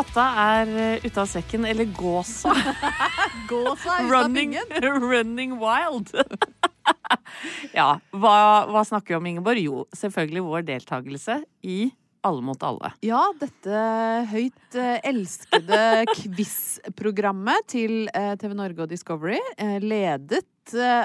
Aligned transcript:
Katta 0.00 0.22
er 0.56 0.70
eh, 0.80 1.02
ute 1.04 1.20
av 1.20 1.26
sekken, 1.28 1.66
eller 1.68 1.84
gåsa. 1.92 2.54
Gåsa 3.50 3.98
er 3.98 4.06
running, 4.08 4.54
running 5.12 5.58
wild. 5.60 6.08
ja, 7.78 7.98
hva, 8.08 8.36
hva 8.72 8.84
snakker 8.88 9.12
vi 9.12 9.18
om, 9.18 9.28
Ingeborg? 9.28 9.60
Jo, 9.60 9.82
selvfølgelig 9.92 10.44
vår 10.46 10.64
deltakelse 10.70 11.36
i 11.68 11.76
Alle 12.24 12.46
mot 12.48 12.64
alle. 12.64 12.94
Ja, 13.04 13.20
dette 13.44 13.84
høyt 14.32 14.80
eh, 14.80 15.04
elskede 15.12 15.84
quiz-programmet 16.14 17.68
til 17.68 18.08
eh, 18.16 18.32
TV 18.40 18.56
Norge 18.56 18.86
og 18.86 18.90
Discovery, 18.96 19.36
ledet 19.84 20.46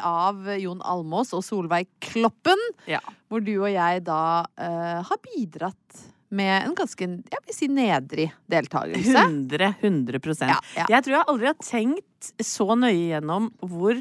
av 0.08 0.54
Jon 0.56 0.80
Almås 0.88 1.36
og 1.36 1.44
Solveig 1.44 1.92
Kloppen, 2.00 2.68
Ja. 2.88 3.04
hvor 3.28 3.44
du 3.44 3.58
og 3.58 3.72
jeg 3.74 4.04
da 4.08 4.44
uh, 4.46 5.00
har 5.08 5.24
bidratt 5.26 6.04
med 6.36 6.68
en 6.68 6.76
ganske, 6.78 7.08
jeg 7.32 7.42
vil 7.48 7.56
si, 7.56 7.68
nedrig 7.72 8.28
deltakelse. 8.52 9.16
100, 9.26 9.72
100 9.82 10.52
Ja, 10.52 10.60
ja. 10.78 10.86
Jeg 10.98 11.06
tror 11.08 11.18
jeg 11.20 11.28
aldri 11.32 11.50
har 11.52 11.60
tenkt 11.64 12.32
så 12.44 12.68
nøye 12.78 13.10
gjennom 13.14 13.52
hvor 13.64 14.00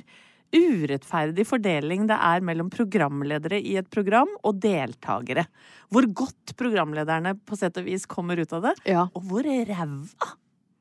urettferdig 0.54 1.42
fordeling 1.48 2.04
det 2.06 2.14
er 2.14 2.44
mellom 2.46 2.68
programledere 2.70 3.58
i 3.58 3.74
et 3.80 3.88
program 3.90 4.30
og 4.46 4.60
deltakere. 4.62 5.46
Hvor 5.90 6.06
godt 6.22 6.54
programlederne 6.58 7.34
på 7.46 7.58
sett 7.58 7.78
og 7.80 7.88
vis 7.88 8.06
kommer 8.10 8.38
ut 8.38 8.52
av 8.54 8.68
det, 8.68 8.74
Ja. 8.92 9.08
og 9.14 9.22
hvor 9.30 9.42
ræva, 9.42 10.30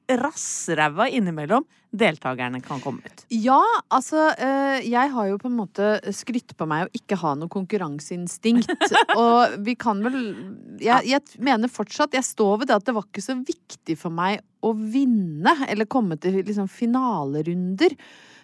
rassræva 0.09 1.07
innimellom 1.09 1.65
deltakerne 1.93 2.57
kan 2.65 2.81
komme 2.81 3.05
ut. 3.05 3.23
Ja, 3.33 3.61
altså 3.93 4.31
eh, 4.33 4.81
Jeg 4.87 5.11
har 5.13 5.27
jo 5.29 5.37
på 5.41 5.49
en 5.49 5.57
måte 5.59 5.91
skrytt 6.15 6.55
på 6.57 6.67
meg 6.69 6.87
å 6.87 6.91
ikke 6.97 7.19
ha 7.21 7.35
noe 7.37 7.51
konkurranseinstinkt. 7.53 8.71
og 9.21 9.59
vi 9.65 9.77
kan 9.79 10.01
vel 10.05 10.17
jeg, 10.81 11.05
jeg 11.11 11.43
mener 11.43 11.71
fortsatt 11.71 12.17
Jeg 12.17 12.25
står 12.25 12.63
ved 12.63 12.71
det 12.71 12.79
at 12.79 12.89
det 12.89 12.97
var 12.97 13.05
ikke 13.07 13.25
så 13.25 13.37
viktig 13.37 13.97
for 13.99 14.13
meg 14.13 14.41
å 14.63 14.73
vinne 14.73 15.57
eller 15.67 15.89
komme 15.91 16.17
til 16.21 16.39
liksom 16.41 16.69
finalerunder. 16.71 17.93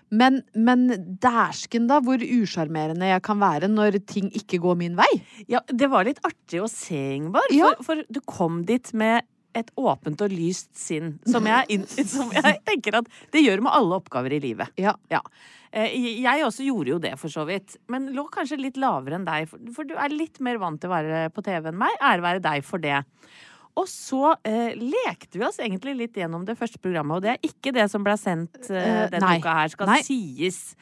Men, 0.10 0.40
men 0.58 0.88
dæsken, 1.22 1.86
da, 1.90 2.00
hvor 2.02 2.22
usjarmerende 2.22 3.12
jeg 3.12 3.24
kan 3.26 3.38
være 3.42 3.70
når 3.70 4.00
ting 4.10 4.30
ikke 4.36 4.60
går 4.62 4.78
min 4.80 4.98
vei. 4.98 5.10
Ja, 5.50 5.62
det 5.70 5.90
var 5.92 6.08
litt 6.08 6.22
artig 6.26 6.64
å 6.64 6.70
se, 6.70 6.98
Ingeborg. 7.16 7.54
Ja. 7.54 7.72
For, 7.78 7.92
for 7.92 8.10
du 8.10 8.22
kom 8.26 8.64
dit 8.68 8.90
med 8.98 9.26
et 9.58 9.72
åpent 9.82 10.22
og 10.22 10.30
lyst 10.34 10.70
sinn, 10.78 11.16
som 11.26 11.46
jeg, 11.50 11.80
som 12.14 12.30
jeg 12.36 12.60
tenker 12.68 13.00
at 13.02 13.08
det 13.34 13.42
gjør 13.46 13.64
med 13.66 13.74
alle 13.74 13.98
oppgaver 13.98 14.36
i 14.38 14.42
livet. 14.44 14.70
Ja. 14.78 14.94
Ja. 15.10 15.22
Eh, 15.72 15.96
Jeg 16.22 16.46
også 16.46 16.66
gjorde 16.66 16.94
jo 16.96 17.00
det, 17.02 17.16
for 17.22 17.30
så 17.34 17.46
vidt. 17.50 17.78
Men 17.90 18.10
lå 18.16 18.28
kanskje 18.34 18.60
litt 18.62 18.78
lavere 18.78 19.18
enn 19.20 19.26
deg, 19.28 19.50
for, 19.50 19.86
du 19.90 19.96
er 19.98 20.14
litt 20.14 20.40
mer 20.46 20.62
vant 20.62 20.80
til 20.82 20.90
å 20.92 20.96
være 20.96 21.24
på 21.34 21.44
TV 21.46 21.72
enn 21.72 21.80
meg. 21.82 21.98
Ære 22.02 22.26
være 22.26 22.44
deg 22.46 22.66
for 22.66 22.82
det. 22.84 23.02
Og 23.80 23.86
så 23.88 24.34
eh, 24.44 24.74
lekte 24.76 25.38
vi 25.40 25.46
oss 25.48 25.60
egentlig 25.62 25.94
litt 25.96 26.18
gjennom 26.18 26.42
det 26.48 26.58
første 26.60 26.82
programmet, 26.82 27.18
og 27.20 27.24
det 27.24 27.36
er 27.36 27.46
ikke 27.48 27.72
det 27.76 27.86
som 27.92 28.04
ble 28.04 28.18
sendt 28.20 28.58
eh, 28.70 28.80
Eh, 28.80 29.06
denne 29.14 29.28
nei. 29.28 29.38
uka 29.40 29.54
her, 29.62 29.70
skal 29.72 29.88
Nei. 29.94 30.02
sies. 30.04 30.74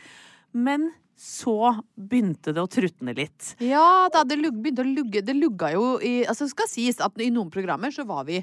Men 0.56 0.90
så 1.18 1.74
begynte 1.98 2.54
det 2.54 2.62
å 2.62 2.70
trutne 2.70 3.14
litt. 3.18 3.56
Ja 3.66 4.08
da, 4.14 4.22
det 4.26 4.38
begynte 4.54 4.84
å 4.86 4.88
lugge. 4.88 5.24
Det 5.26 5.34
lugga 5.34 5.72
jo 5.74 5.96
i 5.98 6.20
Altså, 6.30 6.46
skal 6.52 6.70
sies 6.70 7.00
at 7.02 7.18
i 7.22 7.32
noen 7.34 7.50
programmer 7.54 7.90
så 7.94 8.06
var 8.08 8.24
vi 8.30 8.38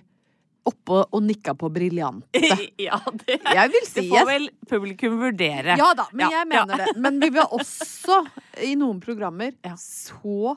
oppe 0.65 1.01
og 1.13 1.23
nikka 1.25 1.53
på 1.61 1.69
briljante. 1.73 2.41
ja, 2.87 2.99
det, 3.25 3.39
Jeg 3.45 3.73
vil 3.75 3.87
si 3.89 4.01
det 4.01 4.09
får 4.13 4.29
vel 4.31 4.47
publikum 4.71 5.19
vurdere. 5.21 5.77
Ja 5.81 5.91
da, 5.99 6.07
men 6.13 6.25
Ja, 6.27 6.31
jeg 6.41 6.49
mener 6.53 6.85
det. 6.85 6.95
Men 7.05 7.21
vi 7.23 7.31
var 7.35 7.53
også 7.53 8.23
i 8.65 8.75
noen 8.81 9.01
programmer 9.05 9.53
Ja. 9.65 9.75
så 9.81 10.55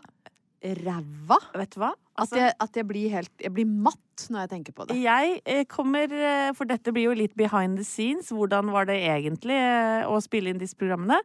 ræva 0.63 1.37
Vet 1.53 1.75
du 1.75 1.81
hva? 1.83 1.91
at, 1.93 2.23
Altså, 2.23 2.39
jeg, 2.41 2.53
at 2.59 2.77
jeg 2.79 2.87
blir 2.89 3.11
helt 3.13 3.43
Jeg 3.43 3.53
blir 3.53 3.67
matt 3.69 4.25
når 4.33 4.45
jeg 4.45 4.49
tenker 4.55 4.73
på 4.73 4.87
det. 4.89 4.95
jeg 5.03 5.35
eh, 5.45 5.63
kommer 5.69 6.09
eh, 6.09 6.49
For 6.57 6.65
dette 6.65 6.91
blir 6.95 7.11
jo 7.11 7.13
litt 7.19 7.35
behind 7.37 7.77
the 7.77 7.85
scenes. 7.85 8.31
Hvordan 8.33 8.71
var 8.73 8.87
det 8.89 8.97
egentlig 9.05 9.53
eh, 9.59 10.07
å 10.09 10.17
spille 10.23 10.49
inn 10.49 10.57
disse 10.61 10.75
programmene? 10.79 11.19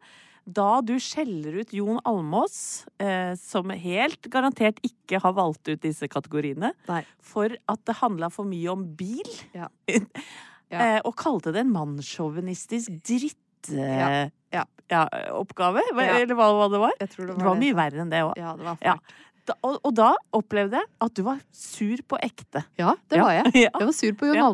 Da 0.44 0.80
du 0.82 0.96
skjeller 0.98 1.60
ut 1.62 1.70
Jon 1.76 2.00
Almås, 2.08 2.84
eh, 2.98 3.34
som 3.38 3.70
helt 3.70 4.26
garantert 4.32 4.80
ikke 4.82 5.20
har 5.22 5.32
valgt 5.36 5.68
ut 5.70 5.80
disse 5.84 6.08
kategoriene, 6.10 6.72
Nei. 6.88 7.02
for 7.22 7.54
at 7.68 7.84
det 7.86 7.94
handla 8.00 8.30
for 8.32 8.44
mye 8.48 8.68
om 8.72 8.82
bil, 8.98 9.28
Ja. 9.54 9.68
eh, 9.86 11.00
og 11.04 11.14
kalte 11.20 11.52
det 11.54 11.62
en 11.62 11.72
mannssjåvinistisk 11.74 12.90
drittoppgave, 13.06 14.30
Ja. 14.52 14.64
Ja. 14.90 15.06
Eller 15.14 16.34
hva, 16.36 16.48
hva 16.58 16.66
det 16.68 16.80
var? 16.82 16.92
Det 16.98 17.08
var, 17.16 17.36
var 17.38 17.54
det. 17.54 17.60
mye 17.62 17.76
verre 17.78 18.02
enn 18.02 18.10
det 18.12 18.18
òg. 18.26 18.34
Ja, 18.36 18.50
det 18.58 18.66
var 18.66 18.76
fælt. 18.82 19.14
Da, 19.48 19.54
og, 19.66 19.78
og 19.82 19.94
da 19.98 20.08
opplevde 20.38 20.76
jeg 20.78 20.86
at 21.02 21.14
du 21.18 21.22
var 21.26 21.38
sur 21.56 21.98
på 22.06 22.18
ekte. 22.22 22.60
Ja, 22.78 22.92
det 23.10 23.18
var 23.22 23.32
jeg. 23.34 23.50
Jeg 23.64 23.72
var 23.74 23.94
sur 23.96 24.12
på 24.20 24.28
Jon 24.28 24.36
Ja. 24.38 24.52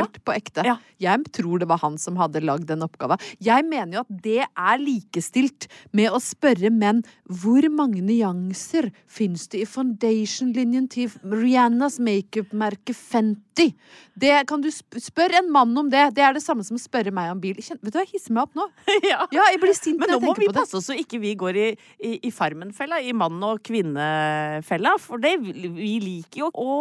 Helt 0.00 0.18
på 0.24 0.34
ekte. 0.34 0.64
Ja. 0.66 0.76
Jeg 1.02 1.24
tror 1.34 1.58
det 1.62 1.68
var 1.70 1.80
han 1.82 1.98
som 1.98 2.16
hadde 2.20 2.42
lagd 2.44 2.68
den 2.70 2.84
oppgava. 2.86 3.18
Jeg 3.42 3.64
mener 3.68 3.98
jo 3.98 4.04
at 4.04 4.12
det 4.22 4.40
er 4.46 4.82
likestilt 4.82 5.66
med 5.92 6.14
å 6.14 6.20
spørre 6.22 6.70
menn 6.72 7.02
hvor 7.26 7.66
mange 7.72 8.02
nyanser 8.04 8.90
fins 9.10 9.48
det 9.52 9.64
i 9.64 9.68
foundation-linjen 9.68 10.88
til 10.92 11.10
Rihannas 11.26 11.98
makeup-merke 12.02 12.94
Fenty? 12.96 13.72
Det 14.16 14.46
kan 14.48 14.62
du 14.64 14.68
sp 14.72 14.96
spørre 15.02 15.40
en 15.42 15.50
mann 15.52 15.72
om 15.76 15.88
det. 15.92 16.06
Det 16.16 16.22
er 16.24 16.36
det 16.36 16.42
samme 16.44 16.64
som 16.64 16.78
å 16.78 16.80
spørre 16.80 17.12
meg 17.14 17.32
om 17.32 17.40
bil. 17.42 17.58
Kjenn, 17.60 17.80
vet 17.82 17.92
du 17.94 17.98
jeg 18.00 18.12
hisser 18.14 18.32
meg 18.36 18.46
opp 18.46 18.56
nå. 18.56 18.66
ja. 19.10 19.26
Ja, 19.34 19.46
jeg 19.52 19.60
blir 19.62 19.74
sint 19.76 20.00
Men 20.00 20.12
når 20.14 20.14
nå 20.14 20.20
jeg 20.20 20.24
må 20.28 20.34
tenker 20.34 20.42
vi 20.44 20.48
på 20.48 20.54
det. 20.54 20.60
passe 20.62 20.78
oss 20.78 20.88
så 20.88 20.96
ikke 20.96 21.20
vi 21.22 21.34
går 21.40 21.58
i, 21.60 21.66
i, 22.00 22.12
i 22.28 22.32
Farmen-fella, 22.32 23.00
i 23.02 23.12
mann- 23.16 23.42
og 23.44 23.60
kvinnefella. 23.66 24.94
For 25.02 25.20
det, 25.22 25.34
vi 25.42 25.92
liker 26.02 26.44
jo 26.46 26.50
å 26.54 26.76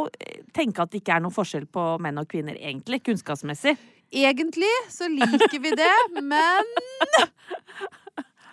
tenke 0.56 0.84
at 0.84 0.92
det 0.94 1.02
ikke 1.02 1.18
er 1.18 1.24
noen 1.26 1.36
forskjell 1.36 1.68
på 1.72 1.86
menn 2.04 2.20
og 2.22 2.30
kvinner, 2.32 2.56
egentlig, 2.60 3.01
kunnskapsmessig. 3.06 3.76
Egentlig 4.12 4.72
så 4.92 5.08
liker 5.12 5.60
vi 5.64 5.72
det, 5.80 5.94
men 6.20 6.74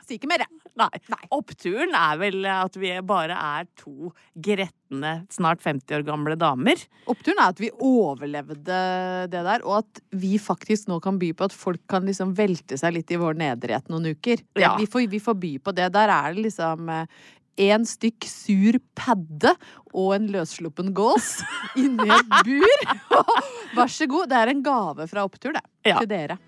Si 0.09 0.17
ikke 0.17 0.29
mer, 0.31 0.41
jeg. 0.47 0.69
Nei. 0.79 1.27
Oppturen 1.35 1.93
er 1.99 2.19
vel 2.21 2.47
at 2.49 2.77
vi 2.81 2.93
bare 3.05 3.35
er 3.35 3.67
to 3.77 4.12
gretne, 4.41 5.11
snart 5.35 5.61
50 5.61 5.99
år 5.99 6.05
gamle 6.06 6.37
damer. 6.39 6.81
Oppturen 7.11 7.43
er 7.43 7.53
at 7.53 7.61
vi 7.61 7.69
overlevde 7.75 8.79
det 9.29 9.43
der, 9.50 9.67
og 9.67 9.83
at 9.83 10.00
vi 10.17 10.39
faktisk 10.41 10.89
nå 10.89 11.01
kan 11.05 11.19
by 11.21 11.33
på 11.37 11.49
at 11.51 11.56
folk 11.56 11.83
kan 11.91 12.06
liksom 12.09 12.33
velte 12.39 12.79
seg 12.81 12.97
litt 12.97 13.12
i 13.12 13.19
vår 13.21 13.37
nederhet 13.43 13.91
noen 13.93 14.15
uker. 14.15 14.41
Ja. 14.56 14.77
vi, 14.79 14.89
får, 14.89 15.11
vi 15.12 15.21
får 15.21 15.37
by 15.43 15.53
på 15.67 15.77
det. 15.77 15.91
Der 15.99 16.15
er 16.15 16.31
det 16.33 16.47
liksom 16.47 16.89
én 17.58 17.87
stykk 17.87 18.26
sur 18.31 18.78
padde 18.96 19.55
og 19.93 20.12
en 20.16 20.28
løssluppen 20.32 20.93
gås 20.96 21.38
inni 21.82 22.08
et 22.08 22.37
bur. 22.46 22.84
Vær 23.76 23.90
så 23.93 24.08
god. 24.10 24.31
Det 24.31 24.38
er 24.38 24.52
en 24.52 24.62
gave 24.64 25.08
fra 25.10 25.26
Opptur, 25.26 25.56
det. 25.56 25.64
Ja. 25.88 25.99
Til 25.99 26.10
dere. 26.10 26.38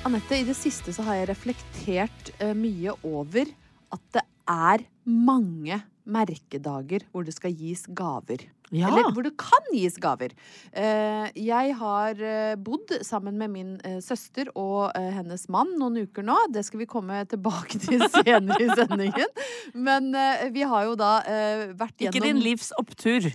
Anette, 0.00 0.38
i 0.40 0.46
det 0.48 0.56
siste 0.56 0.94
så 0.96 1.04
har 1.06 1.20
jeg 1.20 1.28
reflektert 1.28 2.30
eh, 2.40 2.54
mye 2.56 2.94
over 3.04 3.50
at 3.92 4.04
det 4.16 4.22
er 4.48 4.86
mange 5.04 5.76
merkedager 6.10 7.04
hvor 7.12 7.24
det 7.26 7.34
skal 7.36 7.54
gis 7.56 7.84
gaver. 7.96 8.42
Ja. 8.70 8.86
Eller 8.90 9.08
hvor 9.14 9.24
det 9.26 9.32
kan 9.40 9.64
gis 9.74 9.96
gaver. 10.02 10.34
Eh, 10.72 11.26
jeg 11.34 11.74
har 11.80 12.20
eh, 12.22 12.54
bodd 12.62 12.92
sammen 13.06 13.38
med 13.40 13.50
min 13.54 13.72
eh, 13.86 13.98
søster 14.04 14.50
og 14.54 14.92
hennes 14.94 15.48
mann 15.50 15.72
noen 15.80 16.02
uker 16.04 16.26
nå. 16.26 16.36
Det 16.54 16.62
skal 16.68 16.82
vi 16.84 16.88
komme 16.90 17.22
tilbake 17.30 17.80
til 17.82 18.04
senere 18.18 18.60
i 18.62 18.68
sendingen. 18.78 19.30
Men 19.74 20.12
vi 20.54 20.66
har 20.66 20.86
jo 20.90 20.94
da 20.98 21.14
vært 21.78 21.96
gjennom 21.98 22.14
Ikke 22.14 22.26
din 22.26 22.42
livs 22.44 22.70
opptur. 22.78 23.30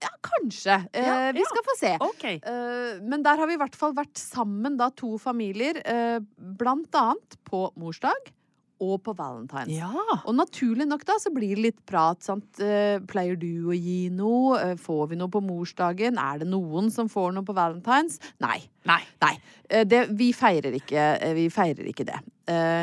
Ja, 0.00 0.08
kanskje. 0.24 0.78
Eh, 0.96 1.04
Ja, 1.06 1.32
Vi 1.32 1.42
ja. 1.42 1.48
skal 1.50 1.64
få 1.66 1.74
se. 1.78 1.90
Okay. 2.00 2.36
Eh, 2.40 3.00
men 3.04 3.22
der 3.22 3.36
har 3.36 3.46
vi 3.50 3.56
i 3.58 3.60
hvert 3.60 3.76
fall 3.76 3.92
vært 3.96 4.16
sammen, 4.16 4.78
da, 4.80 4.88
to 4.96 5.18
familier. 5.20 5.76
eh, 5.84 6.20
blant 6.38 6.94
annet 6.96 7.36
på 7.44 7.66
morsdag 7.76 8.32
og 8.80 8.96
på 9.04 9.14
valentines. 9.16 9.72
Ja. 9.76 9.92
Og 10.24 10.34
naturlig 10.36 10.86
nok 10.88 11.04
da, 11.08 11.18
så 11.20 11.32
blir 11.34 11.54
det 11.54 11.66
litt 11.68 11.80
prat. 11.88 12.22
sant? 12.24 12.60
Eh, 12.60 12.98
pleier 13.10 13.36
du 13.38 13.68
å 13.68 13.76
gi 13.76 14.08
noe? 14.14 14.58
Eh, 14.60 14.74
får 14.80 15.12
vi 15.12 15.20
noe 15.20 15.32
på 15.32 15.42
morsdagen? 15.44 16.18
Er 16.20 16.40
det 16.40 16.48
noen 16.48 16.90
som 16.92 17.08
får 17.12 17.34
noe 17.36 17.46
på 17.46 17.56
valentines? 17.56 18.18
Nei. 18.40 18.58
Nei. 18.88 19.02
Nei. 19.20 19.34
Eh, 19.68 19.84
det, 19.84 20.06
vi, 20.16 20.30
feirer 20.32 20.76
ikke, 20.80 21.06
vi 21.36 21.48
feirer 21.52 21.90
ikke 21.92 22.08
det. 22.08 22.20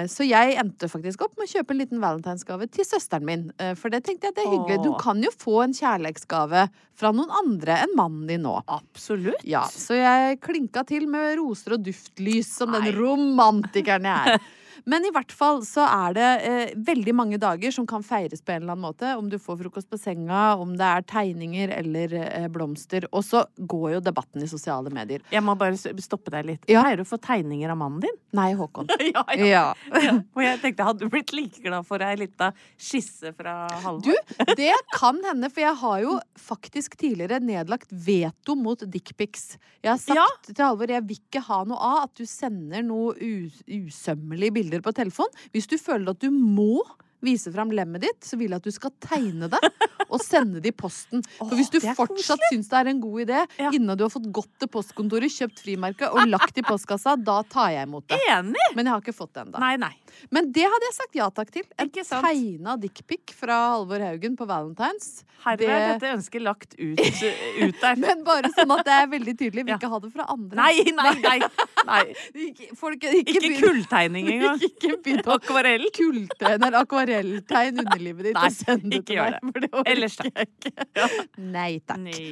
Så 0.07 0.23
jeg 0.23 0.53
endte 0.61 0.87
faktisk 0.87 1.25
opp 1.25 1.33
med 1.35 1.43
å 1.43 1.49
kjøpe 1.57 1.73
en 1.73 1.79
liten 1.81 1.99
valentinsgave 1.99 2.69
til 2.71 2.85
søsteren 2.87 3.25
min. 3.27 3.41
For 3.75 3.91
det 3.91 3.99
tenkte 4.05 4.29
jeg 4.29 4.37
det 4.37 4.45
er 4.45 4.53
hyggelig. 4.53 4.77
Du 4.85 4.93
kan 5.01 5.19
jo 5.19 5.31
få 5.33 5.57
en 5.65 5.73
kjærlighetsgave 5.75 6.61
fra 6.95 7.11
noen 7.11 7.33
andre 7.35 7.81
enn 7.83 7.97
mannen 7.99 8.29
din 8.29 8.45
nå. 8.47 8.53
Absolutt. 8.71 9.43
Ja, 9.43 9.65
så 9.67 9.97
jeg 9.99 10.39
klinka 10.45 10.85
til 10.87 11.09
med 11.11 11.35
roser 11.41 11.75
og 11.75 11.83
duftlys 11.83 12.53
som 12.61 12.71
Nei. 12.71 12.85
den 12.85 12.95
romantikeren 13.01 14.07
jeg 14.07 14.37
er. 14.37 14.47
Men 14.85 15.05
i 15.07 15.11
hvert 15.13 15.31
fall 15.33 15.63
så 15.65 15.85
er 15.87 16.15
det 16.17 16.27
eh, 16.47 16.71
veldig 16.87 17.13
mange 17.17 17.39
dager 17.41 17.71
som 17.73 17.87
kan 17.89 18.03
feires 18.05 18.41
på 18.43 18.53
en 18.53 18.61
eller 18.63 18.75
annen 18.75 18.85
måte. 18.85 19.13
Om 19.17 19.29
du 19.31 19.37
får 19.41 19.59
frokost 19.63 19.89
på 19.89 19.99
senga, 19.99 20.55
om 20.59 20.75
det 20.77 20.85
er 20.87 21.05
tegninger 21.09 21.73
eller 21.77 22.13
eh, 22.21 22.47
blomster. 22.53 23.07
Og 23.11 23.25
så 23.25 23.45
går 23.57 23.97
jo 23.97 24.01
debatten 24.05 24.43
i 24.43 24.49
sosiale 24.49 24.91
medier. 24.93 25.23
Jeg 25.33 25.43
må 25.45 25.55
bare 25.59 25.77
stoppe 25.77 26.33
deg 26.33 26.47
litt. 26.51 26.67
Ja. 26.69 26.83
Pleier 26.85 27.01
du 27.01 27.05
å 27.05 27.09
få 27.09 27.19
tegninger 27.23 27.71
av 27.73 27.79
mannen 27.81 28.03
din? 28.05 28.17
Nei, 28.37 28.51
Håkon. 28.59 28.89
ja, 29.13 29.23
Ja. 29.37 29.65
ja. 30.03 30.15
Og 30.35 30.43
jeg 30.43 30.61
tenkte, 30.63 30.87
hadde 30.87 31.05
du 31.05 31.11
blitt 31.13 31.33
like 31.35 31.61
glad 31.63 31.85
for 31.87 32.03
ei 32.05 32.13
lita 32.19 32.51
skisse 32.77 33.33
fra 33.37 33.55
Halvor? 33.83 34.05
Du, 34.07 34.43
det 34.59 34.73
kan 34.95 35.19
hende, 35.25 35.49
for 35.53 35.63
jeg 35.63 35.75
har 35.81 36.01
jo 36.03 36.17
faktisk 36.41 36.97
tidligere 36.99 37.39
nedlagt 37.43 37.91
veto 37.91 38.55
mot 38.57 38.81
dickpics. 38.85 39.55
Jeg 39.83 39.91
har 39.93 40.01
sagt 40.01 40.51
til 40.53 40.63
Halvor 40.63 40.91
jeg 40.91 41.03
vil 41.07 41.19
ikke 41.21 41.41
ha 41.47 41.61
noe 41.67 41.77
av 41.77 41.97
at 42.07 42.13
du 42.19 42.25
sender 42.29 42.83
noe 42.85 43.15
us 43.17 43.61
usømmelige 43.67 44.53
bilder 44.57 44.76
på 44.85 44.93
telefon. 44.95 45.31
Hvis 45.51 45.67
du 45.67 45.77
føler 45.81 46.13
at 46.13 46.21
du 46.21 46.29
må 46.31 46.83
vise 47.23 47.51
fram 47.53 47.71
lemmet 47.73 48.01
ditt, 48.01 48.19
så 48.23 48.37
vil 48.37 48.49
jeg 48.53 48.61
at 48.61 48.63
du 48.67 48.71
skal 48.71 48.91
tegne 49.01 49.49
det 49.49 49.59
og 50.07 50.21
sende 50.23 50.61
det 50.61 50.71
i 50.71 50.75
posten. 50.77 51.23
For 51.39 51.55
hvis 51.57 51.71
du 51.73 51.79
fortsatt 51.81 52.39
syns 52.51 52.69
det 52.69 52.77
er 52.79 52.89
en 52.93 53.01
god 53.01 53.21
idé, 53.25 53.39
Ja. 53.59 53.71
innen 53.73 53.97
du 53.97 54.03
har 54.05 54.09
fått 54.13 54.31
gått 54.31 54.51
til 54.59 54.67
postkontoret, 54.71 55.31
kjøpt 55.33 55.59
frimerke 55.65 56.07
og 56.13 56.27
lagt 56.29 56.57
i 56.57 56.61
postkassa, 56.61 57.15
da 57.21 57.41
tar 57.43 57.71
jeg 57.73 57.87
imot 57.87 58.07
det. 58.07 58.19
Enig! 58.29 58.67
Men 58.75 58.85
jeg 58.85 58.93
har 58.93 59.01
ikke 59.01 59.15
fått 59.17 59.33
det 59.33 59.45
ennå. 59.47 59.59
Nei, 59.59 59.75
nei. 59.77 59.93
Men 60.31 60.51
det 60.51 60.63
hadde 60.63 60.85
jeg 60.87 60.93
sagt 60.97 61.15
ja 61.15 61.29
takk 61.29 61.51
til. 61.51 61.63
En 61.77 61.89
tegna 61.89 62.77
dickpic 62.79 63.33
fra 63.37 63.57
Halvor 63.75 63.99
Haugen 64.01 64.37
på 64.37 64.47
Valentines. 64.49 65.23
Herre, 65.43 65.61
er 65.67 65.79
Det- 65.93 65.99
dette 66.01 66.13
ønsket 66.17 66.41
lagt 66.41 66.73
ut, 66.79 66.99
ut 66.99 67.81
der. 67.81 67.95
Men 68.05 68.23
bare 68.23 68.49
sånn 68.55 68.71
at 68.79 68.85
det 68.85 68.93
er 68.93 69.07
veldig 69.07 69.35
tydelig. 69.37 69.65
Vi 69.65 69.71
Ja. 69.71 69.77
ikke 69.77 69.89
ha 69.89 69.99
det 69.99 70.11
fra 70.13 70.25
andre. 70.29 70.55
Nei, 70.55 70.83
nei, 70.95 71.13
nei. 71.21 71.39
nei. 71.85 72.03
Ikke, 72.47 72.75
folk, 72.75 72.99
ikke, 73.03 73.35
Ikke 73.35 73.59
kulltegning 73.61 74.27
engang. 74.31 74.59
Ikke 74.69 74.95
begynn 75.03 75.21
å 75.27 75.35
Akvarell. 75.37 75.85
kulltegn 75.93 76.63
eller 76.65 76.79
akvarelltegn 77.07 77.81
underlivet 77.83 78.29
ditt 78.29 78.37
Nei, 78.37 78.49
og 78.49 78.55
send 78.55 78.85
det 78.91 79.01
til 79.07 79.19
meg. 79.21 79.39
For 79.41 79.63
det 79.63 79.71
orker 79.73 80.29
jeg 80.29 80.47
ikke. 80.51 81.07
Nei 81.55 81.71
takk. 81.87 82.03
Nei. 82.03 82.29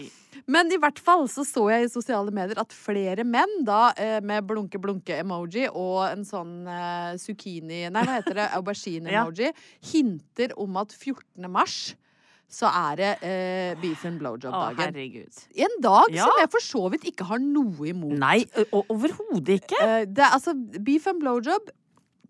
Men 0.51 0.69
i 0.75 0.77
hvert 0.81 0.99
fall 1.01 1.25
så 1.31 1.45
så 1.47 1.65
jeg 1.71 1.87
i 1.87 1.91
sosiale 1.91 2.33
medier 2.35 2.59
at 2.61 2.73
flere 2.75 3.23
menn 3.23 3.61
da 3.65 3.93
eh, 3.97 4.19
med 4.21 4.45
blunke-blunke-emoji 4.49 5.69
og 5.71 6.01
en 6.09 6.25
sånn 6.27 6.65
uh, 6.67 7.15
zucchini 7.21 7.85
Nei, 7.87 8.03
hva 8.03 8.19
heter 8.19 8.41
det? 8.41 8.49
Aubergine-emoji 8.59 9.53
hinter 9.93 10.55
om 10.61 10.81
at 10.83 10.91
14. 10.93 11.47
mars 11.51 11.95
så 12.55 12.69
er 12.69 12.99
det 12.99 13.07
eh, 13.25 13.71
beef 13.81 14.03
and 14.05 14.19
blowjob-dagen. 14.21 14.99
En 15.65 15.79
dag 15.81 16.13
Ja. 16.13 16.27
som 16.27 16.37
jeg 16.43 16.51
for 16.53 16.63
så 16.63 16.83
vidt 16.93 17.07
ikke 17.09 17.25
har 17.25 17.41
noe 17.41 17.87
imot. 17.89 18.13
Nei, 18.21 18.45
overhodet 18.69 19.63
ikke. 19.63 19.79
Eh, 19.81 20.05
det 20.05 20.23
er 20.23 20.35
altså 20.37 20.53
beef 20.85 21.07
and 21.09 21.23
blowjob 21.23 21.73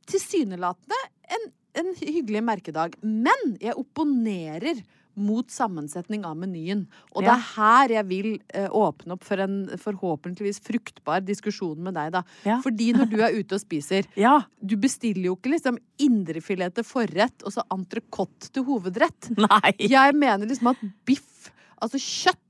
Tilsynelatende 0.05 0.97
en, 1.33 1.47
en 1.79 1.95
hyggelig 1.99 2.43
merkedag. 2.45 2.95
Men 3.03 3.57
jeg 3.61 3.75
opponerer 3.79 4.83
mot 5.15 5.47
sammensetning 5.51 6.25
av 6.27 6.35
menyen. 6.37 6.83
Og 7.15 7.23
det 7.23 7.31
er 7.31 7.43
her 7.55 7.93
jeg 7.97 8.07
vil 8.09 8.29
eh, 8.51 8.67
åpne 8.67 9.15
opp 9.15 9.23
for 9.25 9.41
en 9.41 9.57
forhåpentligvis 9.79 10.59
fruktbar 10.65 11.23
diskusjon 11.25 11.79
med 11.87 11.95
deg, 11.95 12.11
da. 12.17 12.23
Ja. 12.47 12.59
Fordi 12.63 12.91
når 12.97 13.11
du 13.11 13.17
er 13.23 13.37
ute 13.39 13.57
og 13.57 13.63
spiser 13.63 14.07
Ja. 14.25 14.41
Du 14.59 14.75
bestiller 14.81 15.29
jo 15.29 15.37
ikke 15.37 15.53
liksom 15.55 15.79
indrefilet 16.01 16.75
til 16.75 16.87
forrett 16.87 17.45
og 17.47 17.55
så 17.55 17.63
entrecôte 17.73 18.51
til 18.51 18.67
hovedrett. 18.67 19.31
Nei. 19.39 19.75
Jeg 19.79 20.17
mener 20.19 20.49
liksom 20.49 20.73
at 20.73 20.83
biff, 21.07 21.51
altså 21.79 22.01
kjøtt 22.01 22.41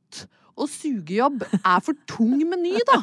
og 0.58 0.70
sugejobb 0.72 1.44
er 1.62 1.80
for 1.84 1.94
tung 2.08 2.38
meny, 2.50 2.78
da. 2.88 3.02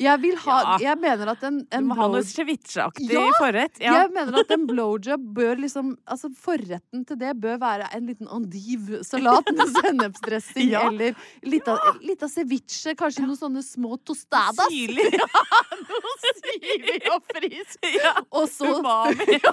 Jeg 0.00 0.18
vil 0.22 0.36
ha 0.40 0.54
Ja. 0.62 0.76
Jeg 0.80 0.98
mener 1.02 1.28
at 1.28 1.42
en, 1.44 1.58
Du 1.68 1.76
må 1.84 1.92
må 1.92 1.94
ha 1.98 2.06
noe 2.08 2.22
blow- 2.22 2.24
cevicheaktig 2.24 3.10
Ja, 3.12 3.26
forrett. 3.38 3.76
Ja. 3.78 3.92
Jeg 4.00 4.10
mener 4.14 4.38
at 4.40 4.50
en 4.50 4.66
blowjob 4.66 5.26
bør 5.36 5.60
liksom 5.60 5.90
Altså 6.08 6.30
forretten 6.34 7.04
til 7.06 7.16
det 7.20 7.34
bør 7.38 7.58
være 7.60 7.90
en 7.94 8.06
liten 8.08 8.26
endive-salat 8.26 9.52
med 9.52 9.68
sennepsdressing 9.76 10.70
Ja. 10.72 10.86
eller 10.88 11.14
litt 11.44 11.68
av, 11.68 11.78
litt 12.00 12.22
av 12.24 12.30
ceviche, 12.32 12.94
kanskje 12.96 13.26
noen 13.26 13.36
sånne 13.36 13.62
små 13.62 13.98
tostadas. 14.02 14.64
Syrlig. 14.72 15.12
Noe 15.92 16.16
syrlig 16.24 16.98
og 17.12 17.22
frisk. 17.28 17.78
Ja. 17.92 18.14
Og 18.32 18.48
så 18.48 18.72
Umami. 18.80 19.28
ja, 19.44 19.52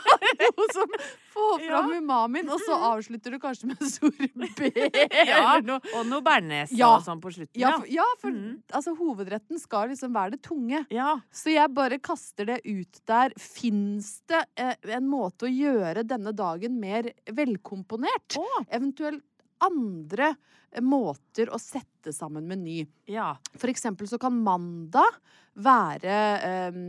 noe 0.56 0.68
som 0.74 0.88
får 1.36 1.66
fram 1.68 1.92
Ja. 1.92 2.00
umamien, 2.00 2.50
og 2.50 2.60
så 2.64 2.78
avslutter 2.94 3.32
du 3.36 3.40
kanskje 3.44 3.66
med 3.74 3.84
sorbé 3.84 4.72
Ja, 5.28 5.58
eller 5.58 5.68
noe. 5.68 5.80
og 6.00 6.08
noe 6.08 6.22
bearnés 6.26 6.72
Ja. 6.72 6.96
Sånn 7.10 7.22
på 7.24 7.32
slutten. 7.36 7.58
Ja, 7.60 7.74
Ja. 7.74 7.80
for, 7.82 7.90
ja, 7.98 8.06
for 8.22 8.36
mm. 8.36 8.52
altså, 8.78 8.94
hovedretten 9.00 9.60
skal 9.62 9.90
liksom 9.92 10.14
være 10.16 10.38
det 10.38 10.42
tunge. 10.46 10.84
ja. 10.94 11.16
Så 11.34 11.52
jeg 11.54 11.74
bare 11.74 12.00
kaster 12.00 12.46
det 12.54 12.60
ut 12.66 13.02
der. 13.10 13.34
Fins 13.42 14.22
det 14.30 14.44
eh, 14.56 14.76
en 14.96 15.10
måte 15.10 15.48
å 15.48 15.52
gjøre 15.52 16.06
denne 16.08 16.34
dagen 16.36 16.80
mer 16.80 17.12
velkomponert? 17.36 18.38
Oh. 18.40 18.62
Eventuelt 18.70 19.26
andre 19.66 20.34
eh, 20.72 20.82
måter 20.86 21.52
å 21.52 21.60
sette 21.60 22.14
sammen 22.16 22.48
meny. 22.48 22.86
ja. 23.10 23.34
For 23.58 23.72
eksempel 23.72 24.08
så 24.08 24.20
kan 24.22 24.38
mandag 24.46 25.18
være 25.60 26.20
eh, 26.48 26.80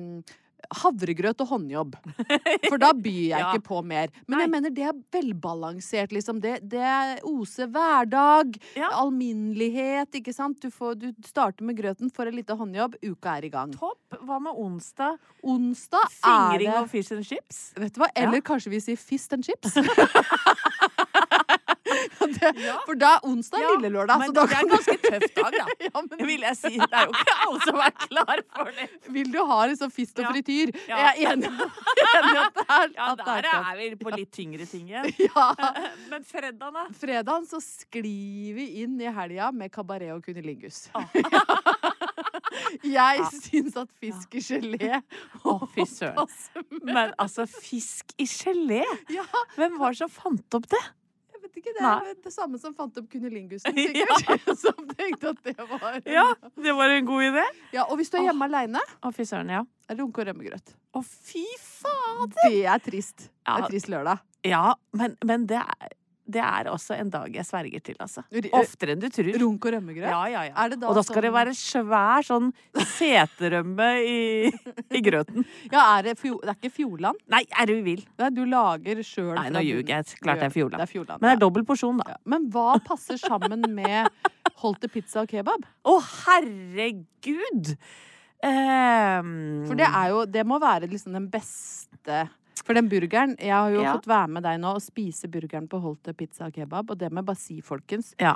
havregrøt 0.83 1.41
og 1.45 1.49
håndjobb. 1.55 1.95
For 2.71 2.79
da 2.81 2.93
byr 2.93 3.21
jeg 3.31 3.39
Ja. 3.41 3.53
ikke 3.53 3.65
på 3.69 3.81
mer. 3.85 4.11
Men 4.27 4.37
Nei. 4.39 4.43
jeg 4.45 4.51
mener 4.55 4.71
det 4.77 4.85
er 4.91 4.99
velbalansert, 5.17 6.13
liksom. 6.13 6.41
Det, 6.41 6.59
det 6.69 6.81
er 6.85 7.21
oser 7.25 7.67
hverdag. 7.73 8.57
Ja. 8.77 8.91
Alminnelighet, 9.03 10.11
ikke 10.21 10.35
sant. 10.37 10.61
Du, 10.63 10.71
får, 10.71 10.99
du 11.01 11.09
starter 11.27 11.65
med 11.65 11.79
grøten, 11.79 12.11
får 12.13 12.29
en 12.33 12.37
liten 12.41 12.59
håndjobb, 12.61 12.97
uka 13.03 13.39
er 13.41 13.49
i 13.49 13.53
gang. 13.53 13.73
Topp. 13.77 13.99
Hva 14.27 14.41
med 14.43 14.53
onsdag? 14.61 15.19
Onsdag 15.43 16.05
er 16.05 16.15
Fingring 16.21 16.75
og 16.77 16.89
fish 16.93 17.13
and 17.17 17.25
chips? 17.25 17.61
Vet 17.81 17.95
du 17.97 18.03
hva? 18.03 18.11
Eller 18.15 18.41
Ja. 18.43 18.47
kanskje 18.51 18.71
vi 18.75 18.81
sier 18.85 18.97
fist 19.01 19.33
and 19.33 19.45
chips? 19.47 19.75
det, 22.39 22.51
for 22.87 22.99
da 23.01 23.11
er 23.19 23.27
onsdag 23.31 23.63
Ja, 23.65 23.71
lille 23.77 23.91
lørdag. 23.97 24.23
men 24.23 24.35
det 24.37 24.45
er 24.45 24.55
en 24.61 24.73
ganske 24.75 24.97
tøff 25.05 25.27
dag, 25.37 25.57
da. 25.59 25.67
ja, 25.87 26.03
men, 26.07 26.25
Vil 26.31 26.47
jeg 26.47 26.59
si. 26.59 26.73
Det 26.81 26.89
er 27.01 27.09
jo 27.09 27.15
ikke 27.17 27.37
alle 27.47 27.61
som 27.67 27.81
er 27.87 27.95
klar 28.07 28.43
for 28.57 28.73
det. 28.79 28.89
vil 29.17 29.33
du 29.35 29.41
ha 29.51 29.59
liksom 29.71 29.93
fist 29.95 30.19
og 30.23 30.31
frityr? 30.31 30.73
Ja. 30.89 31.01
Jeg 31.01 31.09
er 31.11 31.33
enig, 31.35 31.51
enig 31.51 32.37
at 32.45 32.59
det 32.61 32.67
er, 32.77 32.95
Ja, 32.97 33.09
der 33.23 33.51
er 33.51 33.73
vi 33.81 33.91
på 34.01 34.15
litt 34.17 34.33
tyngre 34.37 34.67
ting 34.71 34.89
igjen. 34.91 35.11
Ja. 35.31 35.47
Men 36.11 36.25
fredag, 36.27 36.71
da? 36.75 36.87
Fredagen 36.97 37.47
så 37.49 37.61
sklir 37.63 38.55
vi 38.57 38.67
inn 38.83 38.97
i 39.01 39.11
helga 39.15 39.51
med 39.55 39.71
kabaret 39.75 40.11
og 40.15 40.25
kunilingus. 40.27 40.87
Jeg 42.85 43.25
syns 43.41 43.77
at 43.81 43.91
fisk 44.01 44.35
i 44.39 44.43
gelé 44.45 45.01
Å, 45.47 45.55
fy 45.73 45.85
søren. 45.89 46.29
Men 46.87 47.13
altså, 47.21 47.47
fisk 47.51 48.15
i 48.21 48.27
gelé? 48.29 48.83
Ja, 49.13 49.25
Hvem 49.57 49.79
var 49.81 49.95
det 49.95 50.01
som 50.03 50.13
fant 50.13 50.57
opp 50.59 50.69
det? 50.73 50.81
Vet 51.51 51.61
ikke, 51.61 51.75
det 51.77 51.83
er 51.83 52.07
Nei. 52.07 52.15
det 52.25 52.33
samme 52.33 52.61
som 52.63 52.75
fant 52.79 52.97
opp 53.01 53.09
kunilingusen, 53.13 53.77
Ja. 53.77 54.19
Som 54.63 54.89
tenkte 54.95 55.35
at 55.35 55.43
det 55.45 55.57
var 55.59 56.01
Ja, 56.09 56.27
det 56.57 56.75
var 56.77 56.95
en 56.95 57.07
god 57.09 57.27
idé. 57.31 57.45
Ja, 57.75 57.85
Og 57.91 57.99
hvis 58.01 58.11
du 58.13 58.19
er 58.21 58.29
hjemme 58.31 58.47
aleine, 58.49 58.83
fy 59.17 59.27
søren, 59.29 59.51
ja. 59.53 59.65
det 59.89 59.99
runke 60.01 60.23
og 60.23 60.31
rømmegrøt. 60.31 60.75
Å, 60.97 61.03
fy 61.05 61.45
faen! 61.61 62.33
Det 62.41 62.65
er 62.67 62.83
trist. 62.83 63.29
Det 63.31 63.57
er 63.57 63.67
trist 63.71 63.91
lørdag. 63.93 64.23
Ja, 64.47 64.75
men, 64.97 65.17
men 65.27 65.45
det, 65.51 65.61
er, 65.61 65.95
det 66.33 66.43
er 66.43 66.69
også 66.71 66.97
en 66.97 67.11
dag 67.13 67.35
jeg 67.35 67.47
sverger 67.47 67.83
til, 67.85 67.97
altså. 68.03 68.25
Oftere 68.57 68.95
enn 68.95 69.03
du 69.03 69.09
tror. 69.13 69.31
Runk 69.43 69.69
og 69.69 69.75
rømmegrøt? 69.77 70.09
Ja, 70.09 70.23
ja, 70.31 70.45
ja. 70.49 70.67
Det 70.73 70.79
da 70.81 70.91
og 70.91 70.99
da 70.99 71.05
skal 71.07 71.25
det 71.25 71.31
sånn- 71.31 71.39
være 71.39 71.55
svær 71.59 72.27
sånn 72.27 72.51
seterømme 72.97 73.89
i, 74.07 74.21
i 74.97 75.03
grøten. 75.05 75.47
Ja, 75.75 75.85
er 75.99 76.11
det, 76.11 76.17
fjo, 76.19 76.39
det 76.43 76.55
er 76.55 76.59
ikke 76.59 76.73
Fjordland? 76.81 77.21
Nei, 77.31 77.43
er 77.63 77.71
du 77.71 77.77
vill? 77.87 78.03
Nei, 78.19 78.31
du 78.35 78.43
lager 78.49 79.03
sjøl 79.07 79.35
Nei, 79.37 79.49
nå 79.55 79.63
ljuger 79.65 79.93
jeg. 79.99 80.19
Klart 80.21 80.43
det 80.43 80.49
er 80.49 80.55
Fjordland. 80.55 80.81
Det 80.81 80.87
er 80.89 80.93
Fjordland 80.95 81.23
Men 81.23 81.29
det 81.29 81.37
er 81.37 81.43
dobbel 81.45 81.67
porsjon, 81.69 82.01
da. 82.03 82.15
Ja. 82.15 82.21
Men 82.33 82.49
hva 82.55 82.77
passer 82.85 83.21
sammen 83.21 83.67
med 83.77 84.11
Holte 84.61 84.91
pizza 84.93 85.23
og 85.25 85.31
kebab? 85.31 85.65
Å, 85.89 85.97
herregud! 86.27 87.75
Um... 88.41 89.67
For 89.69 89.77
det 89.77 89.85
er 89.85 90.13
jo 90.15 90.23
Det 90.25 90.47
må 90.49 90.57
være 90.63 90.89
liksom 90.89 91.13
den 91.13 91.27
beste 91.33 92.23
For 92.65 92.75
den 92.77 92.89
burgeren 92.89 93.37
Jeg 93.41 93.53
har 93.55 93.71
jo 93.71 93.83
Ja. 93.83 93.95
fått 93.97 94.07
være 94.07 94.29
med 94.29 94.43
deg 94.43 94.61
nå 94.61 94.75
og 94.77 94.83
spise 94.83 95.29
burgeren 95.29 95.69
på 95.69 95.81
Holte 95.81 96.13
pizza 96.15 96.47
og 96.47 96.53
kebab, 96.53 96.91
og 96.91 96.99
det 96.99 97.11
må 97.11 97.17
jeg 97.23 97.27
bare 97.27 97.37
si, 97.37 97.61
folkens. 97.61 98.15
Ja, 98.21 98.35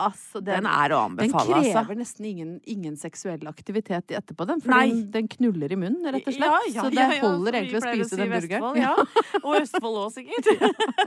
Altså, 0.00 0.40
den 0.44 0.66
er 0.68 0.94
å 0.94 1.00
anbefale 1.06 1.46
den 1.46 1.64
krever 1.64 1.80
altså. 1.82 1.96
nesten 1.98 2.28
ingen, 2.30 2.52
ingen 2.70 2.96
seksuell 3.00 3.46
aktivitet 3.50 4.14
etterpå, 4.16 4.46
den. 4.48 4.62
For 4.64 4.74
den, 4.74 5.02
den 5.12 5.28
knuller 5.30 5.72
i 5.72 5.78
munnen, 5.78 6.06
rett 6.14 6.26
og 6.26 6.36
slett. 6.36 6.46
Ja, 6.46 6.60
ja, 6.70 6.84
så 6.84 6.92
det 6.94 7.04
ja, 7.04 7.18
holder 7.24 7.58
egentlig 7.60 7.80
å 7.80 7.84
spise 7.84 8.08
si 8.12 8.20
den 8.20 8.32
burgeren. 8.32 8.80
Ja. 8.80 8.94
Og 9.44 9.58
Østfold 9.60 10.00
òg, 10.02 10.14
sikkert. 10.14 10.50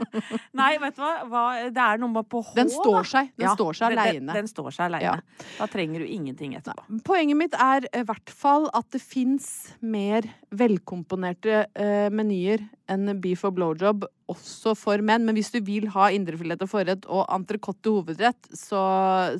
Nei, 0.60 0.70
vet 0.82 0.98
du 0.98 1.02
hva? 1.04 1.12
hva? 1.30 1.44
Det 1.74 1.84
er 1.86 2.02
noe 2.02 2.12
med 2.14 2.28
på 2.30 2.42
H, 2.44 2.54
Den 2.58 2.72
står 2.72 3.10
seg. 3.10 3.32
Den 3.40 3.54
står 3.56 3.80
seg 3.80 3.94
den- 3.94 3.98
den- 3.98 4.14
aleine. 4.14 4.38
Den 4.40 4.50
står 4.50 4.70
seg 4.76 4.86
aleine. 4.88 5.44
Da 5.58 5.68
trenger 5.70 6.04
du 6.04 6.08
ingenting 6.08 6.56
etterpå. 6.58 6.86
Poenget 7.06 7.40
mitt 7.40 7.58
er 7.58 7.88
i 7.90 8.04
hvert 8.06 8.30
fall 8.34 8.68
at 8.74 8.88
det 8.94 9.02
fins 9.02 9.50
mer 9.80 10.26
velkomponerte 10.54 11.64
uh, 11.74 12.08
menyer 12.14 12.62
enn 12.90 13.12
beef 13.22 13.44
og 13.48 13.56
blowjob, 13.56 14.06
også 14.30 14.74
for 14.78 15.02
menn. 15.04 15.24
Men 15.26 15.38
hvis 15.38 15.52
du 15.54 15.60
vil 15.64 15.88
ha 15.94 16.10
indrefilet 16.14 16.62
og 16.64 16.70
forrett 16.70 17.08
og 17.08 17.24
entrecôte 17.32 17.92
hovedrett, 17.92 18.50
så, 18.52 18.82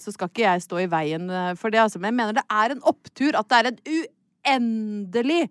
så 0.01 0.15
skal 0.15 0.31
ikke 0.31 0.47
jeg 0.47 0.65
stå 0.67 0.83
i 0.85 0.91
veien 0.91 1.29
eh, 1.29 1.53
for 1.61 1.75
det. 1.75 1.83
Altså. 1.85 2.01
Men 2.01 2.13
jeg 2.13 2.21
mener 2.21 2.39
det 2.41 2.47
er 2.49 2.75
en 2.75 2.85
opptur 2.91 3.39
at 3.39 3.51
det 3.51 3.61
er 3.61 3.73
en 3.73 3.83
uendelig 3.99 5.43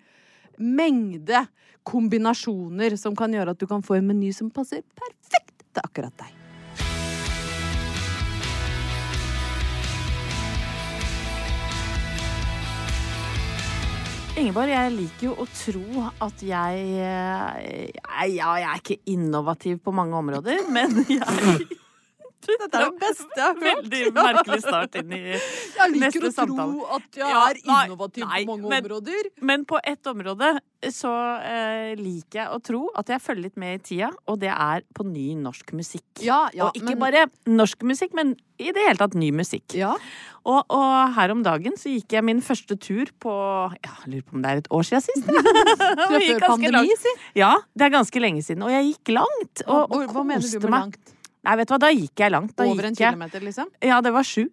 mengde 0.57 1.45
kombinasjoner 1.87 2.95
som 2.99 3.17
kan 3.17 3.33
gjøre 3.33 3.55
at 3.55 3.59
du 3.59 3.67
kan 3.69 3.83
få 3.83 3.99
en 3.99 4.07
meny 4.13 4.31
som 4.35 4.53
passer 4.53 4.85
perfekt 4.95 5.67
til 5.73 5.83
akkurat 5.83 6.15
deg. 6.21 6.42
Ingeborg, 14.33 14.71
jeg 14.73 14.93
liker 14.95 15.27
jo 15.27 15.33
å 15.37 15.45
tro 15.45 16.03
at 16.25 16.39
jeg 16.41 16.85
eh, 17.05 17.91
Ja, 18.33 18.55
jeg 18.57 18.65
er 18.65 18.79
ikke 18.79 18.97
innovativ 19.13 19.77
på 19.85 19.93
mange 19.93 20.17
områder, 20.17 20.63
men 20.73 21.03
jeg 21.19 21.67
Dette 22.63 22.79
er 22.81 22.89
det 22.89 22.99
beste 23.01 23.27
jeg 23.37 23.45
har 23.45 23.55
hørt. 23.55 23.87
Veldig 23.89 24.03
merkelig 24.17 24.59
start 24.65 24.95
inn 25.01 25.11
i 25.15 25.21
Jeg 25.79 25.93
liker 25.95 26.27
neste 26.27 26.45
å 26.45 26.57
tro 26.57 26.85
at 26.97 27.19
jeg 27.21 27.33
Ja, 27.33 27.41
er 27.49 27.61
innovativ 27.63 28.27
nei, 28.27 28.43
på 28.45 28.51
mange 28.55 28.69
men- 28.73 28.85
områder. 28.85 29.29
Men 29.41 29.65
på 29.69 29.79
ett 29.83 30.07
område 30.11 30.53
så 30.91 31.11
eh, 31.39 31.93
liker 31.95 32.41
jeg 32.41 32.49
å 32.51 32.57
tro 32.59 32.81
at 32.99 33.07
jeg 33.13 33.21
følger 33.23 33.45
litt 33.47 33.55
med 33.61 33.77
i 33.77 33.83
tida, 33.87 34.09
og 34.27 34.39
det 34.41 34.49
er 34.51 34.83
på 34.93 35.05
ny 35.07 35.29
norsk 35.39 35.71
musikk. 35.77 36.03
Ja, 36.25 36.49
ja, 36.53 36.65
og 36.67 36.75
ikke 36.75 36.97
men- 36.97 36.99
bare 37.05 37.21
norsk 37.47 37.85
musikk, 37.87 38.11
men 38.19 38.33
i 38.59 38.69
det 38.75 38.83
hele 38.85 38.99
tatt 38.99 39.15
ny 39.17 39.31
musikk. 39.35 39.73
Ja. 39.79 39.93
Og, 40.43 40.59
og 40.75 41.13
her 41.15 41.31
om 41.33 41.39
dagen 41.43 41.77
så 41.79 41.87
gikk 41.93 42.13
jeg 42.17 42.23
min 42.27 42.41
første 42.43 42.75
tur 42.79 43.07
på 43.23 43.31
ja, 43.79 43.93
Jeg 44.03 44.11
lurer 44.11 44.25
på 44.27 44.35
om 44.35 44.43
det 44.43 44.51
er 44.51 44.61
et 44.61 44.67
år 44.75 44.83
siden 44.89 45.05
sist. 45.07 45.23
Fra 46.03 46.19
før 46.19 46.43
pandemi, 46.43 46.75
langt. 46.75 46.99
si. 47.01 47.13
Ja, 47.39 47.53
det 47.73 47.87
er 47.87 47.93
ganske 47.95 48.21
lenge 48.23 48.43
siden. 48.45 48.63
Og 48.67 48.71
jeg 48.75 48.91
gikk 48.91 49.13
langt. 49.17 49.63
Og, 49.65 49.77
og 49.87 49.93
Hvor- 49.95 50.11
Hva 50.17 50.25
mener 50.33 50.43
du 50.51 50.67
med 50.67 50.73
meg. 50.75 50.99
Nei, 51.43 51.55
vet 51.59 51.67
du 51.67 51.73
hva, 51.75 51.79
da 51.83 51.91
gikk 51.91 52.23
jeg 52.23 52.31
langt. 52.31 52.53
Da 52.55 52.67
Over 52.69 52.87
en 52.87 52.95
kilometer, 52.97 53.43
liksom? 53.43 53.71
Ja, 53.83 53.99
det 54.03 54.13
var 54.15 54.27
sju. 54.27 54.45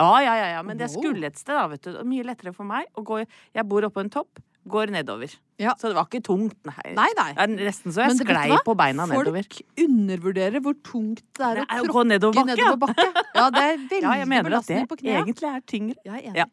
Ja, 0.00 0.12
ja, 0.24 0.34
ja, 0.36 0.48
ja. 0.56 0.60
Men 0.64 0.80
jeg 0.80 0.92
skulle 0.92 1.28
et 1.28 1.40
sted, 1.40 1.56
da, 1.56 1.66
vet 1.72 1.84
du. 1.84 1.96
Mye 2.08 2.24
lettere 2.28 2.52
for 2.56 2.68
meg 2.68 2.88
å 2.96 3.04
gå 3.04 3.22
Jeg 3.24 3.66
bor 3.68 3.84
oppå 3.88 4.04
en 4.04 4.12
topp, 4.12 4.40
går 4.70 4.92
nedover. 4.94 5.34
Ja. 5.60 5.74
Så 5.76 5.90
det 5.90 5.96
var 5.98 6.06
ikke 6.08 6.22
tungt, 6.24 6.56
nei. 6.64 6.92
Nei, 6.96 7.08
nei. 7.18 7.28
Det 7.36 7.44
er 7.44 7.50
nesten 7.68 7.92
så 7.92 8.06
jeg 8.06 8.16
det- 8.16 8.26
sklei 8.26 8.58
på 8.64 8.74
beina 8.78 9.04
nedover. 9.10 9.44
Folk 9.44 9.84
undervurderer 9.84 10.62
hvor 10.64 10.76
tungt 10.86 11.22
det 11.36 11.46
er 11.46 11.60
nei, 11.60 11.80
å 11.80 11.84
tråkke 11.84 11.92
gå 11.92 12.04
nedover 12.08 12.38
bakke, 12.40 12.56
ja. 12.56 12.76
bakke. 12.80 13.06
Ja, 13.34 13.46
det 13.50 13.64
er 13.64 13.76
veldig 13.76 14.00
Ja, 14.06 14.14
jeg 14.22 14.28
mener 14.32 14.56
at 14.60 14.66
det 14.70 14.80
på 14.88 14.96
knærne. 15.02 15.24
egentlig 15.24 15.50
er 15.50 15.60
tyngre. 15.74 16.20
Ja. 16.36 16.46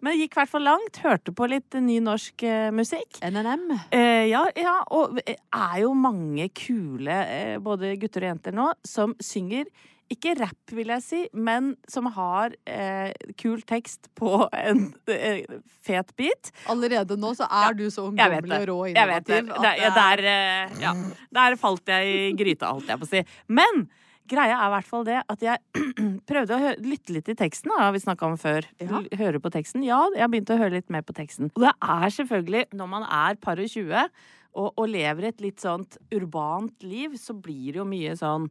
Men 0.00 0.18
gikk 0.18 0.32
i 0.32 0.40
hvert 0.40 0.52
fall 0.54 0.64
langt. 0.64 1.00
Hørte 1.04 1.34
på 1.36 1.48
litt 1.50 1.74
ny 1.74 1.98
norsk 2.00 2.46
uh, 2.48 2.70
musikk. 2.74 3.20
NNM. 3.20 3.66
Eh, 3.90 4.26
ja, 4.32 4.44
ja, 4.56 4.78
og 4.90 5.18
det 5.20 5.36
er 5.36 5.80
jo 5.82 5.92
mange 5.94 6.48
kule, 6.56 7.18
eh, 7.28 7.58
både 7.58 7.96
gutter 8.00 8.24
og 8.24 8.32
jenter 8.32 8.56
nå, 8.56 8.70
som 8.86 9.14
synger 9.20 9.68
ikke 10.12 10.34
rapp, 10.38 10.72
vil 10.76 10.90
jeg 10.92 11.02
si, 11.04 11.20
men 11.32 11.72
som 11.90 12.06
har 12.12 12.52
eh, 12.68 13.10
kul 13.40 13.62
tekst 13.66 14.10
på 14.18 14.44
en 14.52 14.86
eh, 15.10 15.44
fet 15.86 16.12
bit. 16.20 16.50
Allerede 16.70 17.16
nå 17.20 17.32
så 17.38 17.48
er 17.48 17.74
du 17.78 17.86
så 17.90 18.08
ungdommelig 18.10 18.60
og 18.62 18.68
rå 18.70 18.78
innovativ. 18.92 18.94
Jeg 18.98 19.10
vet 19.10 19.26
det. 19.26 19.42
Der, 19.64 19.82
er- 19.88 19.98
der, 19.98 20.24
eh, 20.30 20.80
ja, 20.84 20.92
der 21.40 21.56
falt 21.60 21.88
jeg 21.88 22.14
i 22.14 22.32
gryta, 22.38 22.74
holdt 22.76 22.90
jeg 22.92 23.00
på 23.00 23.08
å 23.08 23.12
si. 23.14 23.24
Men 23.48 23.86
greia 24.30 24.54
er 24.56 24.68
i 24.70 24.74
hvert 24.76 24.86
fall 24.88 25.02
det 25.08 25.18
at 25.28 25.42
jeg 25.44 25.84
prøvde 26.30 26.56
å 26.60 26.70
lytte 26.84 27.12
litt 27.16 27.32
i 27.32 27.36
teksten, 27.40 27.72
da, 27.74 27.88
vi 27.92 28.04
snakka 28.04 28.28
om 28.28 28.38
før. 28.40 28.68
Ja. 28.80 29.02
Høre 29.20 29.40
på 29.44 29.50
teksten. 29.52 29.82
Ja, 29.84 30.02
jeg 30.14 30.24
har 30.24 30.30
begynt 30.32 30.52
å 30.54 30.60
høre 30.60 30.78
litt 30.78 30.92
mer 30.92 31.04
på 31.04 31.16
teksten. 31.16 31.50
Og 31.56 31.64
det 31.66 31.74
er 31.80 32.08
selvfølgelig, 32.20 32.66
når 32.76 32.88
man 32.98 33.04
er 33.08 33.36
par 33.40 33.60
og 33.60 33.68
tjue 33.72 34.06
og, 34.54 34.68
og 34.78 34.86
lever 34.88 35.32
et 35.32 35.40
litt 35.42 35.60
sånt 35.64 35.96
urbant 36.14 36.84
liv, 36.86 37.16
så 37.20 37.34
blir 37.36 37.72
det 37.74 37.80
jo 37.82 37.88
mye 37.90 38.14
sånn 38.20 38.46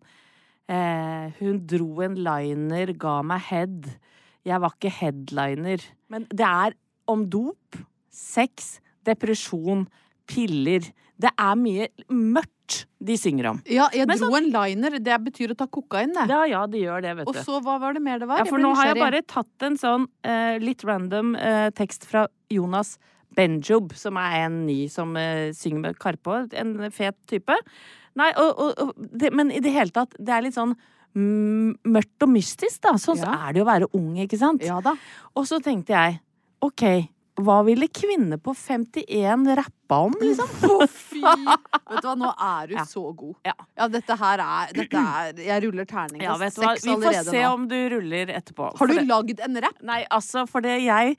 eh, 0.72 1.34
Hun 1.40 1.64
dro 1.70 2.04
en 2.06 2.16
liner, 2.26 2.94
ga 3.00 3.22
meg 3.26 3.46
head. 3.50 3.92
Jeg 4.44 4.60
var 4.64 4.76
ikke 4.76 4.92
headliner. 4.92 5.84
Men 6.12 6.28
det 6.32 6.48
er 6.48 6.78
om 7.10 7.26
dop, 7.30 7.80
sex, 8.14 8.78
depresjon, 9.08 9.88
piller. 10.30 10.92
Det 11.20 11.32
er 11.32 11.56
mye 11.60 11.88
mørkt 12.12 12.84
de 13.04 13.16
synger 13.20 13.50
om. 13.52 13.62
Ja, 13.68 13.90
jeg 13.96 14.08
Men 14.08 14.20
dro 14.20 14.36
en 14.38 14.50
liner. 14.54 14.98
Det 15.04 15.18
betyr 15.26 15.54
å 15.54 15.58
ta 15.60 15.68
kokain, 15.68 16.14
det. 16.16 16.28
Ja, 16.32 16.44
ja, 16.50 16.62
det 16.68 16.84
gjør 16.84 17.04
det, 17.04 17.16
vet 17.20 17.32
Og 17.32 17.40
så 17.46 17.60
hva 17.64 17.78
var 17.82 17.96
det 17.96 18.04
mer 18.04 18.22
det 18.22 18.30
var? 18.30 18.42
Ja, 18.42 18.48
for 18.50 18.64
nå 18.64 18.74
har 18.80 18.92
jeg 18.92 19.02
bare 19.02 19.24
tatt 19.28 19.68
en 19.68 19.80
sånn 19.80 20.08
eh, 20.28 20.60
litt 20.64 20.86
random 20.88 21.36
eh, 21.36 21.68
tekst 21.76 22.08
fra 22.10 22.28
Jonas 22.54 22.96
Benjob, 23.34 23.94
som 23.98 24.18
er 24.22 24.46
en 24.46 24.64
ny 24.68 24.86
som 24.94 25.16
eh, 25.20 25.52
synger 25.58 25.88
med 25.88 26.00
Karpe, 26.02 26.44
en 26.60 26.78
fet 26.94 27.18
type. 27.30 27.58
Nei, 28.20 28.32
og, 28.38 28.60
og, 28.60 28.82
og 28.84 28.94
det, 28.98 29.32
men 29.34 29.50
i 29.52 29.60
det 29.64 29.72
hele 29.74 29.90
tatt, 29.96 30.14
det 30.20 30.34
er 30.36 30.46
litt 30.46 30.58
sånn 30.58 30.76
mørkt 31.18 32.26
og 32.26 32.32
mystisk, 32.34 32.80
da. 32.84 32.96
Sånn 33.02 33.20
så 33.22 33.30
er 33.34 33.54
det 33.54 33.62
jo 33.62 33.66
å 33.66 33.70
være 33.72 33.90
ung, 33.98 34.14
ikke 34.24 34.40
sant? 34.42 34.64
Ja 34.66 34.80
da. 34.84 34.96
Og 35.38 35.46
så 35.50 35.60
tenkte 35.64 35.94
jeg, 35.94 36.20
OK, 36.66 36.84
hva 37.44 37.60
ville 37.66 37.88
kvinner 37.90 38.38
på 38.42 38.54
51 38.58 39.48
rappa 39.58 40.00
om, 40.08 40.14
liksom? 40.22 40.50
Å, 40.74 40.88
fy! 40.90 41.22
Vet 41.24 42.02
du 42.02 42.08
hva, 42.08 42.16
nå 42.22 42.30
er 42.34 42.70
du 42.70 42.76
Ja. 42.78 42.86
så 42.90 43.06
god. 43.18 43.36
Ja. 43.46 43.88
dette 43.90 44.18
her 44.22 44.44
er, 44.46 44.74
dette 44.78 45.02
er 45.02 45.42
Jeg 45.42 45.64
ruller 45.66 45.88
terningkast 45.90 46.28
Ja, 46.30 46.36
vet 46.42 46.58
du 46.58 46.62
hva, 46.62 46.74
vi 46.78 46.98
får 47.08 47.20
se 47.32 47.40
nå. 47.42 47.54
om 47.54 47.66
du 47.70 47.78
ruller 47.96 48.34
etterpå. 48.38 48.70
Har 48.78 48.88
du 48.92 48.94
det- 49.00 49.08
lagd 49.10 49.42
en 49.46 49.62
rapp? 49.66 49.82
Nei, 49.82 50.04
altså, 50.14 50.46
for 50.50 50.62
det 50.66 50.80
jeg 50.86 51.18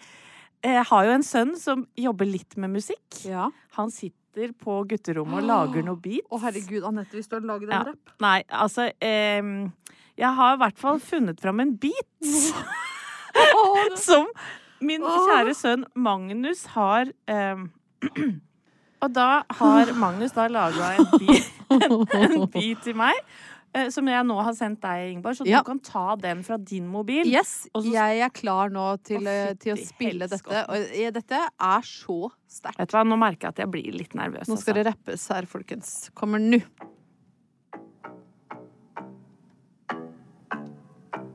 eh, 0.62 0.82
har 0.90 1.04
jo 1.10 1.16
en 1.18 1.26
sønn 1.26 1.56
som 1.60 1.86
jobber 1.98 2.30
litt 2.30 2.56
med 2.56 2.70
musikk. 2.78 3.24
Ja. 3.26 3.50
Han 3.78 3.90
sitter 3.94 4.18
på 4.60 4.80
gutterommet 4.90 5.42
og 5.42 5.48
lager 5.48 5.82
noe 5.86 5.96
beats. 6.02 6.26
Å, 6.30 6.40
herregud, 6.42 6.84
Anette, 6.88 7.14
hvis 7.16 7.28
du 7.30 7.36
har 7.36 7.44
laget 7.46 7.68
en 7.70 7.74
Ja. 7.76 7.82
rapp 7.90 8.14
Nei, 8.20 8.42
altså 8.50 8.88
eh, 9.00 9.42
Jeg 10.18 10.32
har 10.40 10.54
i 10.54 10.60
hvert 10.62 10.78
fall 10.78 11.00
funnet 11.00 11.40
fram 11.40 11.60
en 11.60 11.76
beat 11.76 12.06
som 14.08 14.26
min 14.84 15.02
kjære 15.02 15.54
sønn 15.56 15.84
Magnus 15.96 16.66
har 16.74 17.08
eh, 17.30 17.62
Og 19.04 19.10
da 19.12 19.42
har 19.58 19.90
Magnus 20.00 20.32
da 20.32 20.46
laga 20.48 20.94
en, 20.96 21.08
beat- 21.20 21.50
en, 21.74 22.06
en 22.16 22.46
beat 22.54 22.80
til 22.86 22.94
meg. 22.96 23.18
Eh, 23.74 23.88
som 23.90 24.06
jeg 24.08 24.24
nå 24.26 24.36
har 24.46 24.54
sendt 24.56 24.80
deg, 24.84 25.12
Ingeborg, 25.12 25.36
så 25.36 25.46
Ja. 25.46 25.58
du 25.62 25.64
kan 25.68 25.80
ta 25.80 26.16
den 26.16 26.42
fra 26.46 26.56
din 26.58 26.86
mobil. 26.88 27.26
Yes, 27.26 27.68
Og 27.74 27.82
så- 27.84 27.92
jeg 27.92 28.20
er 28.20 28.30
klar 28.30 28.70
nå 28.70 29.02
til, 29.02 29.20
Å, 29.20 29.26
eh, 29.50 29.54
til 29.54 29.74
å 29.76 29.78
spille 29.86 30.28
dette. 30.28 30.64
Og 30.68 30.76
eh, 30.76 31.10
dette 31.10 31.32
er 31.60 31.80
så 31.82 32.30
sterkt. 32.48 32.78
Vet 32.78 32.88
du 32.88 32.96
hva, 32.96 33.04
Nå 33.04 33.18
merker 33.18 33.48
jeg 33.48 33.48
at 33.48 33.56
jeg 33.56 33.70
blir 33.70 33.92
litt 33.92 34.14
nervøs. 34.14 34.48
Nå 34.48 34.56
skal 34.58 34.74
altså. 34.74 34.84
det 34.84 34.86
rappes 34.86 35.28
her, 35.28 35.42
folkens. 35.46 36.10
Kommer 36.14 36.38
nå. 36.38 36.62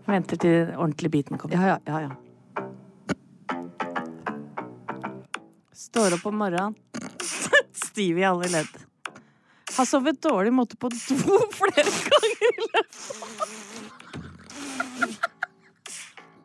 Venter 0.09 0.37
til 0.41 0.65
den 0.65 0.75
ordentlige 0.75 1.11
biten 1.11 1.37
kommer. 1.37 1.55
Ja, 1.55 1.77
ja, 1.85 1.99
ja. 1.99 2.09
ja. 2.09 2.15
Står 5.71 6.15
opp 6.17 6.25
om 6.25 6.35
morgenen. 6.41 6.75
Stiv 7.73 8.17
i 8.17 8.23
alle 8.23 8.49
ledd. 8.49 8.88
Har 9.79 9.85
sovet 9.87 10.21
dårlig, 10.21 10.51
måtte 10.51 10.75
på 10.75 10.89
do 10.91 11.15
flere 11.55 11.87
ganger 11.87 12.41
i 12.49 12.65
løpet 12.65 12.89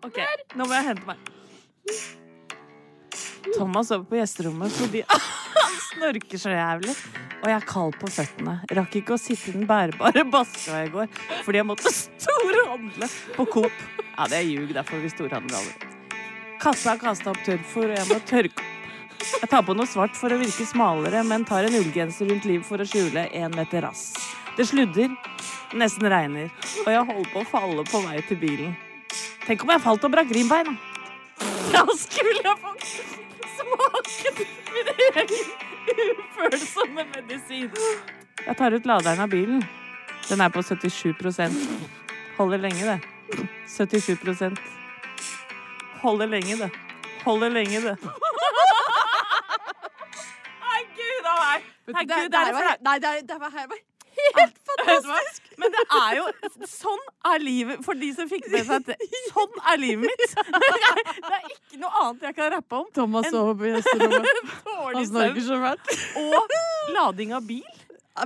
OK, 0.04 0.20
nå 0.54 0.66
må 0.68 0.76
jeg 0.76 0.86
hente 0.86 1.08
meg. 1.08 1.18
Thomas 3.56 3.88
sover 3.90 4.04
på 4.06 4.20
gjesterommet 4.20 4.76
fordi 4.76 5.02
han 5.56 5.74
snorker 5.88 6.42
så 6.44 6.52
jævlig. 6.52 6.94
Og 7.40 7.50
jeg 7.50 7.56
er 7.56 7.66
kald 7.72 7.98
på 7.98 8.10
føttene. 8.20 8.54
Rakk 8.78 9.00
ikke 9.00 9.16
å 9.16 9.20
sitte 9.20 9.50
i 9.50 9.56
den 9.56 9.66
bærbare 9.66 10.22
badstua 10.30 10.84
i 10.86 10.92
går 10.94 11.10
fordi 11.46 11.58
jeg 11.58 11.68
måtte 11.72 11.94
storhandle 11.96 13.10
på 13.34 13.48
Coop. 13.56 13.82
Ja, 14.12 14.28
det 14.30 14.38
er 14.38 14.46
ljug, 14.46 14.70
derfor 14.76 15.02
vi 15.02 15.10
storhandler 15.10 15.58
aldri. 15.58 15.90
Kassa 16.62 16.94
har 16.94 17.02
kasta 17.02 17.34
opp 17.34 17.42
tørrfôr, 17.44 17.90
og 17.90 17.98
jeg 17.98 18.08
må 18.12 18.22
tørke 18.30 18.63
jeg 19.40 19.50
tar 19.50 19.64
på 19.66 19.74
noe 19.76 19.88
svart 19.88 20.16
for 20.18 20.32
å 20.32 20.38
virke 20.40 20.66
smalere, 20.68 21.22
men 21.26 21.44
tar 21.48 21.66
en 21.66 21.76
ullgenser 21.80 22.30
rundt 22.30 22.46
livet 22.48 22.66
for 22.66 22.80
å 22.80 22.86
skjule 22.88 23.26
én 23.34 23.54
meter 23.56 23.84
rass. 23.86 24.12
Det 24.56 24.66
sludder, 24.68 25.12
nesten 25.74 26.08
regner, 26.10 26.50
og 26.84 26.90
jeg 26.92 27.06
holder 27.10 27.30
på 27.32 27.42
å 27.42 27.48
falle 27.48 27.84
på 27.90 28.02
vei 28.06 28.20
til 28.28 28.38
bilen. 28.40 28.74
Tenk 29.44 29.64
om 29.64 29.72
jeg 29.74 29.82
falt 29.84 30.06
og 30.06 30.14
brakk 30.14 30.30
ribbein, 30.34 30.76
da. 31.74 31.84
Skulle 32.04 32.40
jeg 32.44 32.56
få 32.62 32.74
smake 33.56 34.46
min 34.74 34.92
egen 34.94 35.50
ufølsomme 36.04 37.06
medisin. 37.14 37.70
Jeg 38.44 38.56
tar 38.58 38.76
ut 38.76 38.86
laderen 38.88 39.24
av 39.24 39.32
bilen. 39.32 39.64
Den 40.28 40.40
er 40.40 40.48
på 40.48 40.62
77% 40.64 41.52
Holder 42.38 42.58
lenge, 42.58 42.94
det. 42.94 43.44
77% 43.68 44.58
Holder 46.00 46.30
lenge, 46.32 46.56
det. 46.62 46.70
Holder 47.24 47.52
lenge, 47.52 47.80
det. 47.80 47.96
Nei, 51.94 52.04
Det, 52.04 52.22
det, 52.32 52.38
her 52.46 52.52
var, 52.56 52.78
nei, 52.86 52.94
det, 53.02 53.10
er- 53.18 53.26
det 53.28 53.36
her 53.40 53.42
var 53.44 53.58
helt 53.58 54.58
fantastisk! 54.70 55.48
Men 55.58 55.72
det 55.74 55.82
er 55.98 56.16
jo 56.20 56.24
Sånn 56.70 57.00
er 57.32 57.42
livet 57.42 57.80
for 57.86 57.98
de 57.98 58.08
som 58.14 58.28
fikk 58.30 58.46
med 58.52 58.62
seg 58.68 58.90
at 58.94 59.06
Sånn 59.32 59.56
er 59.72 59.80
livet 59.82 60.06
mitt! 60.06 60.36
Det 61.24 61.32
er 61.34 61.48
ikke 61.50 61.80
noe 61.82 61.92
annet 62.04 62.26
jeg 62.28 62.36
kan 62.38 62.52
rappe 62.54 62.78
om. 62.78 62.86
Thomas 62.94 63.26
sover 63.32 63.54
på 63.58 63.70
gjesterommet. 63.72 64.42
Han 64.68 65.06
snorker 65.10 65.46
så 65.48 65.58
fælt. 65.64 65.94
og 66.22 66.54
lading 66.94 67.34
av 67.38 67.46
bil. 67.48 67.64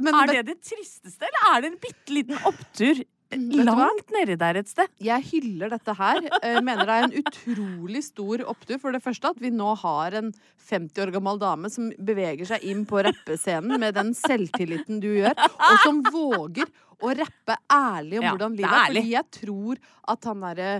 Men, 0.05 0.13
Er 0.21 0.27
det 0.35 0.43
det 0.51 0.57
tristeste, 0.69 1.25
eller 1.31 1.47
er 1.55 1.63
det 1.65 1.71
en 1.73 1.79
bitte 1.81 2.13
liten 2.13 2.37
opptur? 2.49 3.01
Langt 3.37 4.11
nedi 4.15 4.37
der 4.41 4.57
et 4.61 4.69
sted? 4.71 4.89
Jeg 5.05 5.25
hyller 5.31 5.71
dette 5.75 5.95
her. 5.99 6.21
Jeg 6.43 6.65
mener 6.65 6.89
det 6.89 6.97
er 6.97 7.07
en 7.09 7.17
utrolig 7.21 8.03
stor 8.07 8.45
opptur. 8.49 8.79
For 8.81 8.93
det 8.93 9.03
første 9.05 9.33
at 9.35 9.41
vi 9.43 9.51
nå 9.53 9.75
har 9.83 10.17
en 10.23 10.33
50 10.69 11.03
år 11.05 11.13
gammel 11.15 11.39
dame 11.41 11.71
som 11.73 11.91
beveger 11.99 12.49
seg 12.49 12.65
inn 12.69 12.85
på 12.89 13.03
rappescenen 13.05 13.81
med 13.81 13.95
den 13.97 14.15
selvtilliten 14.17 15.01
du 15.01 15.11
gjør, 15.21 15.35
og 15.37 15.83
som 15.85 16.03
våger 16.13 16.69
å 16.99 17.13
rappe 17.15 17.55
ærlig 17.71 18.19
om 18.19 18.25
Ja, 18.27 18.31
hvordan 18.35 18.57
livet 18.59 18.75
er. 18.75 18.89
Fordi 18.89 19.11
jeg 19.13 19.27
tror 19.37 19.79
at 20.09 20.25
han 20.27 20.41
derre 20.43 20.71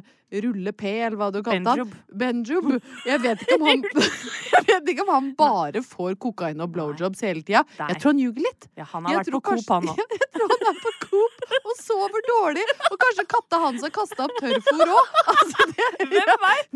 Rulle 0.45 0.73
P, 0.77 0.91
eller 1.07 1.17
hva 1.17 1.29
du 1.33 1.39
kalte 1.47 1.73
han. 1.79 1.93
Benjob. 2.21 2.67
Jeg 3.07 3.23
vet 3.23 3.45
ikke 3.45 3.57
om 3.57 3.69
han 3.69 3.85
Jeg 4.59 4.65
vet 4.67 4.91
ikke 4.93 5.05
om 5.07 5.13
han 5.15 5.29
bare 5.39 5.83
får 5.87 6.19
kokain 6.21 6.61
og 6.65 6.73
blowjobs 6.75 7.23
hele 7.25 7.45
tida. 7.47 7.63
Jeg 7.79 8.01
tror 8.03 8.13
han 8.13 8.21
ljuger 8.25 8.45
litt. 8.45 8.67
Ja, 8.77 8.89
han 8.91 9.07
har 9.07 9.15
Jeg 9.15 9.23
vært 9.23 9.37
på 9.39 9.43
Coop, 9.53 9.71
han 9.71 9.93
òg. 9.95 10.03
Jeg 10.19 10.31
tror 10.35 10.53
han 10.53 10.69
er 10.73 10.83
på 10.83 10.93
Coop 11.07 11.38
og 11.63 11.75
sover 11.81 12.25
dårlig. 12.29 12.65
Og 12.91 12.99
kanskje 13.03 13.25
katta 13.31 13.61
hans 13.65 13.85
har 13.87 13.93
kasta 13.95 14.27
opp 14.29 14.37
tørrfôr 14.43 14.93
òg. 14.99 15.17
Altså, 15.35 15.67
jeg, 15.79 16.21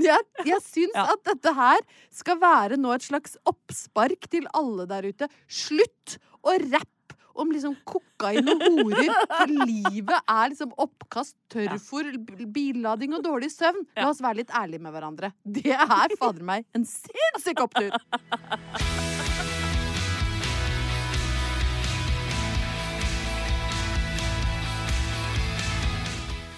jeg, 0.07 0.25
jeg 0.52 0.62
syns 0.67 0.97
Ja. 0.97 1.07
at 1.14 1.23
dette 1.33 1.52
her 1.57 1.85
skal 2.12 2.41
være 2.43 2.76
nå 2.81 2.93
et 2.97 3.07
slags 3.07 3.37
oppspark 3.49 4.29
til 4.33 4.49
alle 4.57 4.87
der 4.91 5.09
ute. 5.12 5.29
Slutt 5.49 6.18
å 6.42 6.57
rappe 6.59 6.88
om 7.33 7.49
liksom 7.49 7.79
kokain 7.88 8.44
og 8.53 8.61
horer. 8.61 9.09
For 9.31 9.53
livet 9.64 10.18
er 10.29 10.51
liksom 10.53 10.75
oppkast, 10.77 11.33
tørrfôr, 11.55 12.11
billading 12.53 13.14
og 13.16 13.25
dårlig 13.25 13.49
søvn. 13.55 13.87
La 13.97 14.11
oss 14.11 14.20
være 14.20 14.42
litt 14.42 14.53
ærlige 14.53 14.85
med 14.85 14.92
hverandre. 14.92 15.33
Det 15.40 15.73
er 15.73 16.16
fader 16.20 16.44
meg 16.44 16.66
en 16.77 16.85
sinnssyk 16.85 17.64
opptur. 17.64 17.97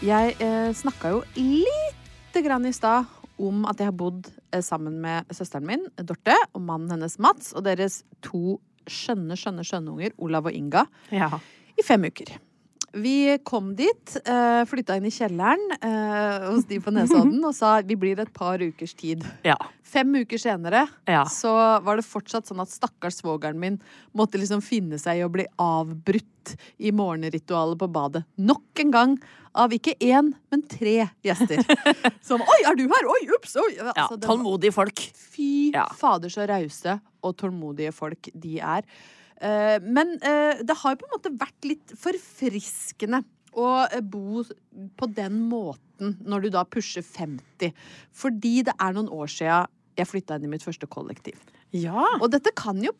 Jeg 0.05 0.35
eh, 0.43 0.71
snakka 0.77 1.15
jo 1.15 1.21
lite 1.39 2.43
grann 2.45 2.67
i 2.69 2.73
stad 2.77 3.07
om 3.41 3.65
at 3.71 3.81
jeg 3.81 3.89
har 3.89 3.97
bodd 3.97 4.29
eh, 4.53 4.61
sammen 4.65 4.99
med 5.03 5.31
søsteren 5.35 5.65
min, 5.69 5.87
Dorte, 5.97 6.35
og 6.53 6.61
mannen 6.67 6.93
hennes, 6.93 7.17
Mats, 7.23 7.53
og 7.57 7.65
deres 7.67 8.03
to 8.25 8.59
skjønne, 8.91 9.37
skjønne 9.39 9.65
skjønneunger, 9.65 10.13
Olav 10.21 10.51
og 10.51 10.57
Inga, 10.57 10.85
Ja. 11.15 11.31
i 11.79 11.83
fem 11.87 12.05
uker. 12.05 12.35
Vi 12.95 13.39
kom 13.43 13.73
dit, 13.75 14.17
eh, 14.25 14.63
flytta 14.71 14.97
inn 14.97 15.07
i 15.09 15.11
kjelleren 15.11 15.63
eh, 15.81 16.45
hos 16.51 16.67
de 16.71 16.79
på 16.83 16.93
Nesodden 16.95 17.41
og 17.45 17.55
sa 17.57 17.81
vi 17.83 17.97
blir 17.99 18.21
et 18.23 18.33
par 18.33 18.63
ukers 18.63 18.95
tid. 18.95 19.25
Ja. 19.47 19.57
Fem 19.83 20.13
uker 20.15 20.39
senere 20.39 20.85
Ja. 21.07 21.25
så 21.31 21.51
var 21.83 21.97
det 21.99 22.07
fortsatt 22.07 22.47
sånn 22.47 22.63
at 22.63 22.71
stakkars 22.71 23.21
svogeren 23.21 23.59
min 23.59 23.81
måtte 24.15 24.39
liksom 24.39 24.63
finne 24.63 24.99
seg 24.99 25.19
i 25.21 25.25
å 25.27 25.31
bli 25.33 25.47
avbrutt 25.59 26.55
i 26.79 26.91
morgenritualet 26.95 27.79
på 27.79 27.91
badet. 27.91 28.25
Nok 28.39 28.83
en 28.85 28.91
gang 28.95 29.19
av 29.55 29.71
ikke 29.75 29.95
én, 30.03 30.33
men 30.51 30.63
tre 30.67 31.09
gjester. 31.25 31.63
Som 32.29 32.43
'oi, 32.43 32.61
er 32.67 32.75
du 32.79 32.87
her?' 32.91 33.07
'Oi, 33.11 33.23
ups', 33.39 33.57
oi. 33.57 33.73
Altså, 33.79 34.19
ja, 34.19 34.23
Tålmodige 34.27 34.75
folk. 34.75 34.99
Fy 35.35 35.71
fader 35.99 36.29
så 36.31 36.47
rause 36.51 37.01
og 37.25 37.37
tålmodige 37.41 37.93
folk 37.95 38.31
de 38.35 38.59
er. 38.61 38.83
Eh, 39.43 39.79
men 39.83 40.17
eh, 40.23 40.61
det 40.63 40.77
har 40.83 40.99
på 40.99 41.09
en 41.09 41.15
måte 41.17 41.33
vært 41.41 41.67
litt 41.67 41.95
forfriskende 41.99 43.25
å 43.59 43.71
eh, 43.87 44.03
bo 44.03 44.45
på 44.99 45.09
den 45.17 45.41
måten 45.51 46.17
når 46.27 46.47
du 46.47 46.53
da 46.55 46.65
pusher 46.67 47.05
50. 47.07 47.75
Fordi 48.15 48.55
det 48.67 48.77
er 48.79 48.95
noen 48.97 49.11
år 49.15 49.31
sia 49.31 49.65
jeg 49.95 50.11
flytta 50.11 50.39
inn 50.39 50.49
i 50.49 50.55
mitt 50.57 50.65
første 50.67 50.89
kollektiv. 50.91 51.39
Ja. 51.75 52.07
Og 52.21 52.31
dette 52.35 52.51
kan 52.59 52.81
jo 52.83 52.95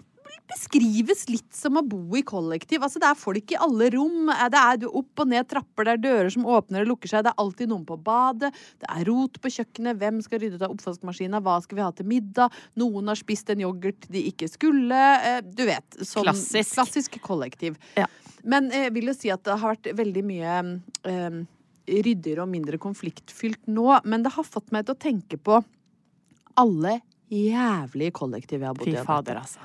beskrives 0.51 1.25
litt 1.31 1.55
som 1.55 1.77
å 1.79 1.83
bo 1.87 2.17
i 2.19 2.23
kollektiv. 2.27 2.83
Altså, 2.85 3.01
det 3.03 3.09
er 3.11 3.19
folk 3.19 3.53
i 3.55 3.59
alle 3.61 3.89
rom. 3.95 4.29
Eh, 4.33 4.49
Det 4.55 4.61
er 4.61 4.87
opp 4.89 5.23
og 5.25 5.29
ned 5.29 5.49
trapper, 5.49 5.85
det 5.89 5.93
er 5.95 6.03
dører 6.05 6.31
som 6.35 6.45
åpner 6.47 6.83
og 6.85 6.91
lukker 6.93 7.09
seg. 7.13 7.25
Det 7.25 7.33
er 7.33 7.43
alltid 7.45 7.69
noen 7.73 7.87
på 7.89 7.97
badet. 8.03 8.53
Det 8.81 8.89
er 8.89 9.05
rot 9.09 9.41
på 9.41 9.53
kjøkkenet. 9.57 9.99
Hvem 9.99 10.23
skal 10.23 10.41
rydde 10.43 10.59
ut 10.61 10.67
av 10.67 10.75
oppvaskmaskina? 10.77 11.41
Hva 11.45 11.57
skal 11.65 11.77
vi 11.77 11.83
ha 11.87 11.91
til 11.93 12.07
middag? 12.07 12.53
Noen 12.77 13.09
har 13.09 13.17
spist 13.21 13.51
en 13.51 13.61
yoghurt 13.65 14.09
de 14.11 14.25
ikke 14.31 14.49
skulle. 14.51 15.01
Eh, 15.25 15.41
Du 15.45 15.65
vet. 15.65 15.89
Sånn 16.01 16.25
Klassisk. 16.29 16.75
klassisk 16.75 17.21
kollektiv. 17.23 17.77
Ja. 17.97 18.07
Men 18.45 18.71
eh, 18.73 18.85
jeg 18.89 18.95
vil 18.95 19.07
jo 19.09 19.15
si 19.17 19.31
at 19.31 19.43
det 19.45 19.59
har 19.59 19.75
vært 19.77 19.91
veldig 19.97 20.25
mye 20.25 20.81
eh, 21.05 21.41
ryddigere 21.89 22.43
og 22.45 22.49
mindre 22.53 22.79
konfliktfylt 22.79 23.67
nå. 23.69 24.01
Men 24.05 24.23
det 24.23 24.33
har 24.33 24.45
fått 24.45 24.71
meg 24.73 24.87
til 24.87 24.95
å 24.95 24.99
tenke 25.01 25.37
på 25.41 25.63
alle 26.57 27.01
jævlige 27.33 28.13
kollektiv 28.15 28.61
jeg 28.61 28.69
har 28.69 28.77
bodd 28.79 28.89
i. 28.89 28.95
Fy 28.97 29.05
fader, 29.05 29.41
altså. 29.41 29.59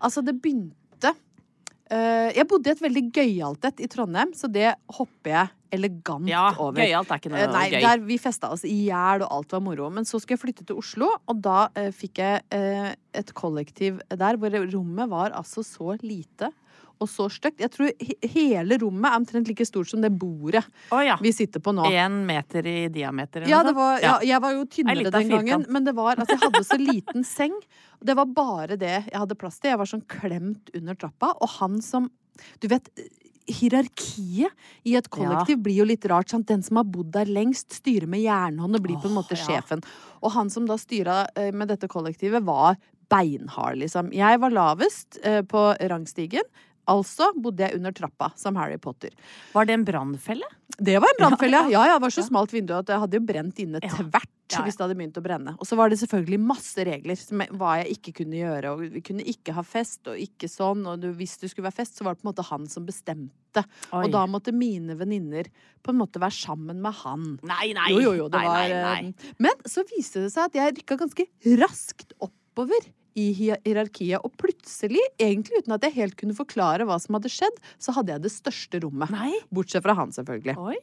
Altså, 0.00 0.22
det 0.24 0.36
begynte 0.40 1.12
uh, 1.12 2.28
Jeg 2.36 2.46
bodde 2.48 2.70
i 2.70 2.74
et 2.74 2.82
veldig 2.84 3.02
gøyalt 3.16 3.66
et 3.70 3.82
i 3.84 3.88
Trondheim, 3.90 4.34
så 4.36 4.50
det 4.52 4.72
hopper 4.96 5.34
jeg 5.34 5.52
elegant 5.76 6.26
Ja, 6.30 6.48
over. 6.58 6.80
gøyalt 6.80 7.10
er 7.12 7.20
ikke 7.22 7.32
noe 7.32 7.44
uh, 7.46 7.52
Nei, 7.54 7.66
gøy. 7.74 7.80
der 7.84 8.04
vi 8.08 8.18
festa 8.18 8.50
oss 8.54 8.64
i 8.66 8.74
hjel, 8.88 9.26
og 9.26 9.36
alt 9.36 9.54
var 9.54 9.62
moro. 9.64 9.90
Men 9.94 10.08
så 10.08 10.18
skulle 10.18 10.38
jeg 10.38 10.44
flytte 10.46 10.66
til 10.70 10.80
Oslo, 10.80 11.10
og 11.30 11.44
da 11.44 11.68
uh, 11.76 11.90
fikk 11.94 12.22
jeg 12.22 12.96
et 13.20 13.30
kollektiv 13.34 14.00
der 14.08 14.38
hvor 14.40 14.54
rommet 14.72 15.10
var 15.10 15.34
altså 15.36 15.64
så 15.66 15.96
lite 16.02 16.50
og 17.00 17.08
så 17.08 17.26
stygt. 17.32 17.60
Jeg 17.62 17.72
tror 17.74 17.90
hele 18.34 18.78
rommet 18.82 19.08
er 19.10 19.18
omtrent 19.18 19.50
like 19.50 19.66
stort 19.68 19.90
som 19.90 20.02
det 20.04 20.12
bordet 20.12 20.62
oh, 20.92 21.00
ja. 21.04 21.16
vi 21.22 21.32
sitter 21.34 21.62
på 21.64 21.74
nå. 21.76 21.88
Én 21.90 22.20
meter 22.28 22.66
i 22.68 22.78
diameter 22.92 23.48
Ja, 23.50 23.62
det 23.66 23.74
var, 23.76 24.00
ja, 24.04 24.18
jeg 24.26 24.42
var 24.44 24.56
jo 24.56 24.66
tynnere 24.70 25.14
den 25.14 25.32
gangen, 25.32 25.64
men 25.68 25.86
det 25.86 25.96
var, 25.96 26.20
altså, 26.20 26.36
jeg 26.36 26.44
hadde 26.46 26.64
så 26.68 26.80
liten 26.80 27.26
seng. 27.26 27.56
Det 28.00 28.16
var 28.16 28.28
bare 28.36 28.76
det 28.80 28.96
jeg 28.96 29.16
hadde 29.16 29.38
plass 29.40 29.58
til. 29.60 29.72
Jeg 29.72 29.80
var 29.80 29.90
sånn 29.90 30.04
klemt 30.10 30.70
under 30.76 30.98
trappa. 30.98 31.34
Og 31.40 31.56
han 31.60 31.80
som 31.84 32.08
Du 32.62 32.70
vet, 32.70 32.86
hierarkiet 33.50 34.52
i 34.88 34.94
et 34.96 35.08
kollektiv 35.12 35.60
blir 35.64 35.80
jo 35.82 35.88
litt 35.88 36.06
rart. 36.08 36.30
Sant? 36.32 36.48
Den 36.48 36.62
som 36.64 36.80
har 36.80 36.88
bodd 36.88 37.10
der 37.14 37.28
lengst, 37.28 37.74
styrer 37.80 38.08
med 38.10 38.22
jernhånd 38.24 38.78
og 38.78 38.84
blir 38.84 39.00
på 39.02 39.10
en 39.10 39.18
måte 39.18 39.36
ja. 39.36 39.44
sjefen. 39.44 39.84
Og 40.24 40.32
han 40.36 40.52
som 40.52 40.68
da 40.68 40.78
styra 40.80 41.24
eh, 41.34 41.50
med 41.52 41.72
dette 41.72 41.90
kollektivet, 41.90 42.44
var 42.46 42.78
beinhard, 43.10 43.80
liksom. 43.80 44.12
Jeg 44.14 44.40
var 44.42 44.54
lavest 44.54 45.18
eh, 45.26 45.42
på 45.46 45.64
rangstigen. 45.90 46.46
Altså 46.90 47.30
bodde 47.38 47.62
jeg 47.68 47.78
under 47.78 47.94
trappa 47.94 48.32
som 48.40 48.56
Harry 48.58 48.78
Potter. 48.82 49.14
Var 49.54 49.68
det 49.70 49.76
en 49.78 49.86
brannfelle? 49.86 50.48
Det 50.80 50.96
var 51.02 51.12
en 51.12 51.18
brannfelle, 51.20 51.58
ja. 51.68 51.70
Ja, 51.74 51.86
ja, 51.90 51.96
det 51.98 52.04
var 52.06 52.12
så 52.14 52.22
smalt 52.26 52.52
vindu 52.54 52.72
at 52.76 52.88
jeg 52.90 53.02
hadde 53.02 53.18
jo 53.18 53.24
brent 53.28 53.58
inne 53.62 53.80
tvert 53.84 54.30
Ja, 54.50 54.58
ja. 54.58 54.62
hvis 54.66 54.78
det 54.78 54.82
hadde 54.82 54.96
begynt 54.98 55.18
å 55.20 55.22
brenne. 55.22 55.52
Og 55.62 55.68
så 55.68 55.76
var 55.78 55.92
det 55.92 55.98
selvfølgelig 56.00 56.38
masse 56.42 56.82
regler 56.88 57.18
som 57.20 57.42
hva 57.60 57.74
jeg 57.82 57.98
ikke 57.98 58.14
kunne 58.22 58.38
gjøre. 58.40 58.72
Og 58.74 58.80
vi 58.96 59.02
kunne 59.06 59.22
ikke 59.30 59.54
ha 59.54 59.62
fest, 59.66 60.00
og 60.10 60.18
ikke 60.18 60.48
sånn. 60.50 60.80
Og 60.90 61.04
hvis 61.20 61.36
det 61.42 61.50
skulle 61.52 61.68
være 61.68 61.76
fest, 61.82 61.98
så 62.00 62.06
var 62.06 62.16
det 62.16 62.22
på 62.22 62.26
en 62.26 62.30
måte 62.32 62.46
han 62.48 62.64
som 62.72 62.86
bestemte. 62.88 63.62
Oi. 63.92 64.00
Og 64.06 64.10
da 64.14 64.24
måtte 64.30 64.54
mine 64.56 64.96
venninner 64.98 65.50
på 65.84 65.92
en 65.94 66.00
måte 66.00 66.18
være 66.22 66.34
sammen 66.38 66.80
med 66.82 66.96
han. 67.04 67.28
Nei, 67.46 67.68
nei. 67.78 67.90
Jo, 67.94 68.00
jo, 68.08 68.14
jo, 68.24 68.30
det 68.32 68.40
nei, 68.40 68.48
var 68.50 68.74
nei, 68.74 68.80
nei. 68.80 69.14
eh, 69.28 69.34
Men 69.46 69.62
så 69.70 69.84
viste 69.92 70.24
det 70.24 70.32
seg 70.34 70.48
at 70.50 70.58
jeg 70.58 70.78
rykka 70.80 70.98
ganske 71.04 71.28
raskt 71.62 72.16
oppover 72.18 72.88
i 73.18 73.30
hierarkiet. 73.36 74.20
Og 74.24 74.32
plutselig, 74.40 75.02
egentlig 75.18 75.62
uten 75.64 75.74
at 75.76 75.84
jeg 75.88 75.96
helt 75.98 76.16
kunne 76.20 76.36
forklare 76.36 76.86
hva 76.88 76.98
som 77.02 77.16
hadde 77.18 77.32
skjedd, 77.32 77.58
så 77.82 77.94
hadde 77.96 78.14
jeg 78.14 78.24
det 78.26 78.32
største 78.34 78.80
rommet. 78.84 79.10
Nei. 79.14 79.32
Bortsett 79.54 79.84
fra 79.86 79.96
han, 79.98 80.12
selvfølgelig. 80.14 80.56
Oi. 80.60 80.78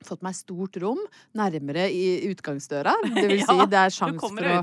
Fått 0.00 0.22
meg 0.24 0.32
stort 0.32 0.78
rom 0.80 1.00
nærmere 1.36 1.82
i 1.92 2.30
utgangsdøra. 2.30 2.94
Det 3.16 3.26
vil 3.28 3.42
Ja, 3.42 3.50
si, 3.50 3.66
det 3.68 3.80
er 3.82 3.92
sjans 3.92 4.22
for 4.22 4.40
å 4.40 4.54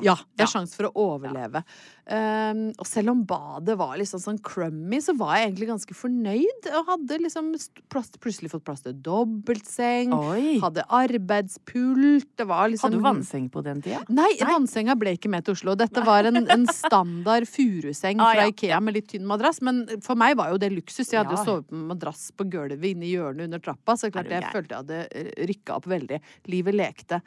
ja, 0.00 0.14
det 0.16 0.40
er 0.40 0.46
Ja. 0.46 0.46
sjans 0.48 0.72
for 0.78 0.88
å 0.88 0.92
overleve. 1.12 1.60
Um, 2.06 2.68
og 2.78 2.86
selv 2.86 3.10
om 3.10 3.24
badet 3.26 3.74
var 3.80 3.96
liksom 3.98 4.20
sånn 4.22 4.36
crummy, 4.46 5.00
så 5.02 5.10
var 5.18 5.40
jeg 5.40 5.48
egentlig 5.48 5.66
ganske 5.72 5.96
fornøyd. 5.98 6.68
Og 6.78 6.90
hadde 6.92 7.18
liksom 7.24 7.48
plass, 7.90 8.12
plutselig 8.22 8.52
fått 8.52 8.62
plass 8.68 8.84
til 8.84 8.94
dobbeltseng. 9.02 10.12
Oi. 10.14 10.58
Hadde 10.62 10.84
arbeidspult. 10.86 12.28
Det 12.38 12.46
var 12.46 12.70
liksom 12.70 12.92
Hadde 12.92 13.00
du 13.00 13.06
vannseng 13.08 13.48
på 13.50 13.62
den 13.66 13.82
tida? 13.82 14.04
Nei, 14.14 14.28
vannsenga 14.38 14.94
ble 15.00 15.16
ikke 15.18 15.32
med 15.32 15.46
til 15.48 15.56
Oslo. 15.56 15.74
Dette 15.78 16.04
var 16.06 16.28
en, 16.30 16.44
en 16.46 16.68
standard 16.70 17.48
furuseng 17.50 18.20
Ah, 18.26 18.32
fra 18.32 18.46
ja, 18.46 18.52
Ikea 18.54 18.78
med 18.80 18.96
litt 18.96 19.10
tynn 19.10 19.26
madrass. 19.28 19.58
Men 19.66 19.82
for 20.06 20.18
meg 20.18 20.38
var 20.38 20.54
jo 20.54 20.62
det 20.62 20.70
luksus. 20.76 21.10
Jeg 21.10 21.24
hadde 21.24 21.34
jo 21.34 21.42
Ja. 21.42 21.44
sovet 21.50 21.74
med 21.74 21.90
madrass 21.96 22.28
på 22.36 22.46
gulvet 22.54 22.86
inne 22.92 23.06
i 23.08 23.12
hjørnet 23.16 23.50
under 23.50 23.62
trappa. 23.66 23.98
Så 23.98 24.12
klart 24.14 24.30
jeg 24.30 24.46
følte 24.54 24.78
jeg 24.78 24.86
hadde 24.86 25.36
rykka 25.50 25.80
opp 25.80 25.90
veldig. 25.90 26.22
Livet 26.54 26.78
lekte. 26.78 27.20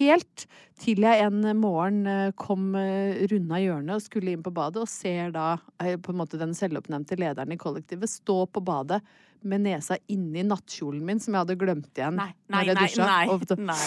Helt 0.00 0.46
til 0.82 1.04
jeg 1.04 1.22
en 1.28 1.44
morgen 1.60 2.06
eh, 2.10 2.32
kom 2.38 2.72
eh, 2.78 3.22
runda 3.30 3.60
hjørnet 3.62 3.94
og 4.00 4.02
skulle 4.02 4.21
inn 4.30 4.44
på 4.44 4.52
badet, 4.54 4.84
og 4.84 4.88
ser 4.90 5.32
da 5.34 5.56
eh, 5.82 5.96
på 5.98 6.12
en 6.12 6.20
måte 6.20 6.38
den 6.40 6.54
selvoppnevnte 6.54 7.18
lederen 7.18 7.52
i 7.52 7.58
kollektivet 7.60 8.10
stå 8.10 8.44
på 8.46 8.62
badet 8.64 9.00
med 9.42 9.64
nesa 9.64 9.98
inni 10.12 10.44
nattkjolen 10.46 11.02
min, 11.04 11.20
som 11.20 11.34
jeg 11.34 11.42
hadde 11.44 11.58
glemt 11.58 11.98
igjen 11.98 12.14
Nei, 12.14 12.30
nei, 12.46 12.54
når 12.54 12.70
jeg 12.70 12.78
nei, 12.78 12.86
dusja. 12.86 13.08
nei, 13.10 13.26
Og 13.32 13.58
nei, 13.58 13.82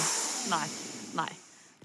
nei, 0.51 0.67
nei. 1.15 1.31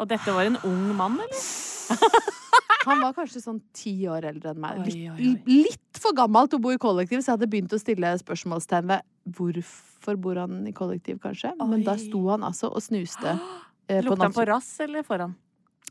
Og 0.00 0.08
dette 0.10 0.34
var 0.34 0.48
en 0.48 0.58
ung 0.66 0.90
mann, 0.98 1.20
eller? 1.22 1.46
Han 2.88 3.02
var 3.02 3.12
kanskje 3.12 3.42
sånn 3.42 3.60
ti 3.76 3.92
år 4.08 4.24
eldre 4.30 4.54
enn 4.54 4.60
meg. 4.62 4.78
Litt, 4.86 5.00
oi, 5.12 5.28
oi. 5.28 5.64
litt 5.68 6.00
for 6.00 6.16
gammel 6.16 6.48
til 6.48 6.60
å 6.60 6.64
bo 6.64 6.72
i 6.72 6.80
kollektiv, 6.80 7.20
så 7.20 7.32
jeg 7.32 7.36
hadde 7.36 7.50
begynt 7.52 7.74
å 7.76 7.80
stille 7.80 8.12
spørsmålstegn 8.22 8.88
ved 8.88 9.36
hvorfor 9.36 10.16
bor 10.20 10.40
han 10.40 10.62
i 10.68 10.72
kollektiv, 10.76 11.18
kanskje. 11.22 11.52
Men 11.60 11.84
da 11.86 11.98
sto 12.00 12.22
han 12.30 12.46
altså 12.46 12.72
og 12.72 12.80
snuste. 12.84 13.36
eh, 13.90 14.00
Lukta 14.06 14.24
han 14.24 14.36
på 14.36 14.46
rass 14.48 14.72
eller 14.80 15.04
foran? 15.06 15.36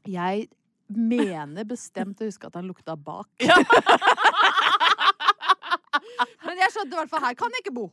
Jeg 0.09 0.47
mener 0.89 1.65
bestemt 1.69 2.21
å 2.21 2.25
huske 2.29 2.47
at 2.49 2.55
han 2.59 2.67
lukta 2.69 2.95
bak. 2.97 3.29
Men 6.45 6.57
jeg 6.63 6.71
skjønte 6.73 6.93
i 6.95 6.99
hvert 6.99 7.11
fall 7.11 7.25
her 7.27 7.35
kan 7.39 7.53
jeg 7.53 7.61
ikke 7.65 7.77
bo. 7.79 7.87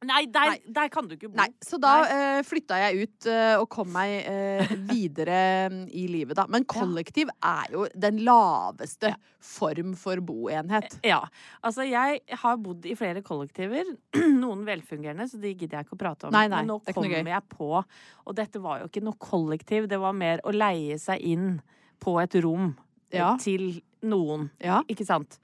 Nei, 0.00 0.22
der, 0.32 0.54
Nei. 0.54 0.72
der 0.72 0.88
kan 0.88 1.04
du 1.08 1.12
ikke 1.12 1.28
bo. 1.28 1.36
Nei, 1.36 1.50
Så 1.60 1.76
da 1.80 1.90
uh, 2.08 2.38
flytta 2.46 2.78
jeg 2.80 3.04
ut 3.04 3.26
uh, 3.28 3.60
og 3.60 3.66
kom 3.72 3.90
meg 3.92 4.24
uh, 4.24 4.70
videre 4.88 5.68
mm, 5.68 5.82
i 5.92 6.06
livet, 6.08 6.32
da. 6.38 6.46
Men 6.48 6.64
kollektiv 6.68 7.28
er 7.36 7.74
jo 7.74 7.84
den 7.92 8.22
laveste 8.24 9.12
form 9.44 9.92
for 10.00 10.22
boenhet. 10.24 10.96
Ja. 11.04 11.20
Altså, 11.60 11.84
jeg 11.84 12.22
har 12.42 12.56
bodd 12.64 12.88
i 12.88 12.96
flere 12.96 13.20
kollektiver. 13.26 13.92
Noen 14.40 14.64
velfungerende, 14.68 15.28
så 15.28 15.40
de 15.42 15.52
gidder 15.52 15.82
jeg 15.82 15.90
ikke 15.90 15.98
å 15.98 16.02
prate 16.06 16.30
om. 16.30 16.32
Nei, 16.36 16.46
nei, 16.48 16.62
Men 16.62 16.72
nå 16.72 16.78
er 16.80 16.96
kommer 16.96 17.34
jeg 17.34 17.46
på 17.52 17.68
Og 17.76 18.32
dette 18.38 18.64
var 18.64 18.80
jo 18.80 18.88
ikke 18.88 19.04
noe 19.04 19.20
kollektiv, 19.20 19.90
det 19.90 20.00
var 20.00 20.16
mer 20.16 20.40
å 20.48 20.56
leie 20.56 20.96
seg 21.02 21.20
inn 21.20 21.60
på 22.00 22.16
et 22.22 22.34
rom 22.44 22.72
eh, 23.12 23.18
Ja. 23.20 23.34
til 23.40 23.82
noen. 24.02 24.48
Ja. 24.62 24.80
Ikke 24.88 25.04
sant? 25.06 25.38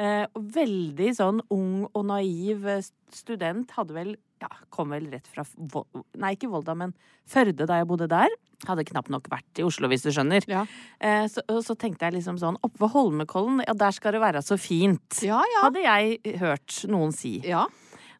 Eh, 0.00 0.24
veldig 0.34 1.10
sånn 1.16 1.40
ung 1.52 1.86
og 1.92 2.04
naiv 2.08 2.66
eh, 2.66 2.82
student. 3.12 3.70
Hadde 3.76 3.94
vel 3.96 4.14
ja, 4.40 4.48
Kom 4.72 4.88
vel 4.94 5.10
rett 5.12 5.26
fra 5.28 5.42
Nei, 6.16 6.30
ikke 6.32 6.48
Volda, 6.48 6.72
men 6.74 6.94
Førde 7.28 7.66
da 7.68 7.76
jeg 7.82 7.86
bodde 7.90 8.06
der. 8.08 8.32
Hadde 8.64 8.86
knapt 8.88 9.10
nok 9.12 9.28
vært 9.32 9.60
i 9.60 9.64
Oslo, 9.66 9.88
hvis 9.92 10.02
du 10.06 10.08
skjønner. 10.12 10.44
Ja. 10.48 10.62
Eh, 11.00 11.26
så, 11.28 11.44
så 11.64 11.76
tenkte 11.76 12.08
jeg 12.08 12.16
liksom 12.18 12.38
sånn 12.40 12.56
Oppe 12.64 12.80
ved 12.86 12.94
Holmenkollen, 12.94 13.60
ja, 13.66 13.74
der 13.76 13.92
skal 13.92 14.16
det 14.16 14.22
være 14.24 14.40
så 14.44 14.56
fint. 14.60 15.20
Ja, 15.26 15.42
ja. 15.44 15.66
Hadde 15.66 15.84
jeg 15.84 16.38
hørt 16.40 16.80
noen 16.88 17.12
si. 17.16 17.36
ja. 17.44 17.66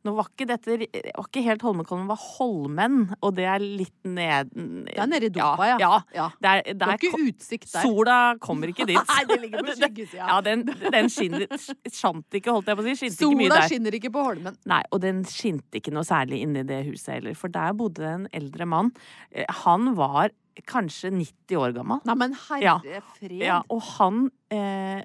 Nå 0.07 0.15
var 0.17 0.31
ikke 0.31 0.47
dette 0.49 0.77
det 0.81 0.87
var 1.13 1.27
ikke 1.27 1.43
helt 1.45 1.63
Holmenkollen, 1.67 2.07
det 2.07 2.13
var 2.15 2.23
Holmen, 2.39 2.95
og 3.21 3.35
det 3.37 3.45
er 3.53 3.61
litt 3.61 4.09
ned 4.09 4.49
Det 4.55 4.97
er 4.97 5.11
nede 5.11 5.29
i 5.29 5.33
Dopa, 5.35 5.67
ja. 5.69 5.77
ja. 5.83 5.91
Ja. 6.17 6.29
Der, 6.41 6.63
Det 6.73 6.87
er 6.89 6.95
ikke 6.97 7.21
utsikt 7.21 7.69
der. 7.69 7.85
Sola 7.85 8.17
kommer 8.41 8.73
ikke 8.73 8.87
dit. 8.89 8.97
Nei, 9.13 9.21
det 9.29 9.39
ligger 9.45 9.67
på 9.67 9.75
skyggesida. 9.81 10.25
Ja, 10.31 10.41
den, 10.47 10.65
den 10.67 11.11
skinner, 11.13 11.45
skjant 11.93 12.41
ikke, 12.41 12.55
holdt 12.57 12.73
jeg 12.73 12.81
på 12.81 12.87
å 12.87 12.89
si. 12.89 12.97
Skinte 13.03 13.29
ikke 13.29 13.41
mye 13.43 13.53
Sola 13.53 13.69
skinner 13.69 13.99
ikke 14.01 14.13
på 14.17 14.25
Holmen. 14.31 14.57
Nei, 14.73 14.81
og 14.91 15.05
den 15.05 15.23
skinte 15.29 15.81
ikke 15.83 15.93
noe 15.95 16.09
særlig 16.09 16.41
inni 16.47 16.65
det 16.69 16.83
huset 16.89 17.19
heller, 17.19 17.37
for 17.37 17.53
der 17.53 17.77
bodde 17.77 18.07
en 18.09 18.29
eldre 18.37 18.69
mann. 18.73 18.93
Eh, 19.31 19.45
Han 19.65 19.93
var 20.01 20.33
kanskje 20.69 21.09
90 21.15 21.57
år 21.61 21.73
gammel. 21.77 22.01
Nei, 22.09 22.17
men 22.21 22.35
herre 22.49 23.01
fred. 23.15 23.37
Ja, 23.45 23.61
og 23.73 23.81
han 23.95 24.27
eh, 24.53 25.05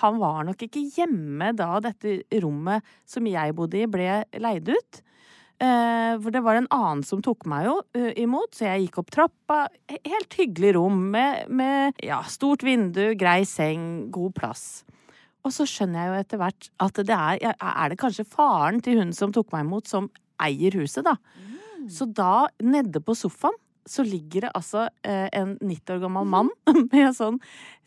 Han 0.00 0.20
var 0.22 0.44
nok 0.48 0.62
ikke 0.66 0.84
hjemme 0.96 1.52
da 1.56 1.80
dette 1.84 2.20
rommet 2.42 2.84
som 3.08 3.26
jeg 3.28 3.54
bodde 3.56 3.82
i, 3.82 3.90
ble 3.90 4.22
leid 4.42 4.70
ut. 4.72 5.02
Eh, 5.56 6.12
for 6.20 6.34
det 6.34 6.42
var 6.44 6.58
en 6.58 6.68
annen 6.74 7.04
som 7.06 7.22
tok 7.24 7.46
meg 7.48 7.64
jo 7.64 7.76
eh, 7.96 8.10
imot, 8.20 8.52
så 8.52 8.66
jeg 8.68 8.86
gikk 8.86 9.00
opp 9.00 9.12
trappa. 9.14 9.60
Helt 9.94 10.36
hyggelig 10.36 10.74
rom 10.76 10.98
med, 11.14 11.48
med 11.48 11.96
ja, 12.04 12.20
stort 12.28 12.66
vindu, 12.66 13.14
grei 13.16 13.40
seng, 13.48 14.10
god 14.12 14.36
plass. 14.36 14.66
Og 15.46 15.54
så 15.54 15.64
skjønner 15.68 16.02
jeg 16.02 16.10
jo 16.10 16.20
etter 16.20 16.40
hvert 16.42 16.68
at 16.82 16.96
det 17.06 17.16
er 17.16 17.54
Er 17.54 17.92
det 17.92 18.00
kanskje 18.00 18.26
faren 18.26 18.80
til 18.82 18.98
hun 18.98 19.12
som 19.14 19.32
tok 19.32 19.52
meg 19.54 19.64
imot, 19.64 19.86
som 19.88 20.10
eier 20.42 20.74
huset, 20.76 21.06
da? 21.06 21.16
Så 21.88 22.08
da, 22.10 22.48
nede 22.60 23.00
på 23.00 23.14
sofaen, 23.14 23.54
så 23.86 24.02
ligger 24.02 24.48
det 24.48 24.54
altså 24.58 24.88
eh, 25.06 25.28
en 25.30 25.54
90 25.62 25.94
år 25.94 26.00
gammel 26.02 26.26
mann 26.26 26.50
med 26.92 27.14
sånn 27.14 27.38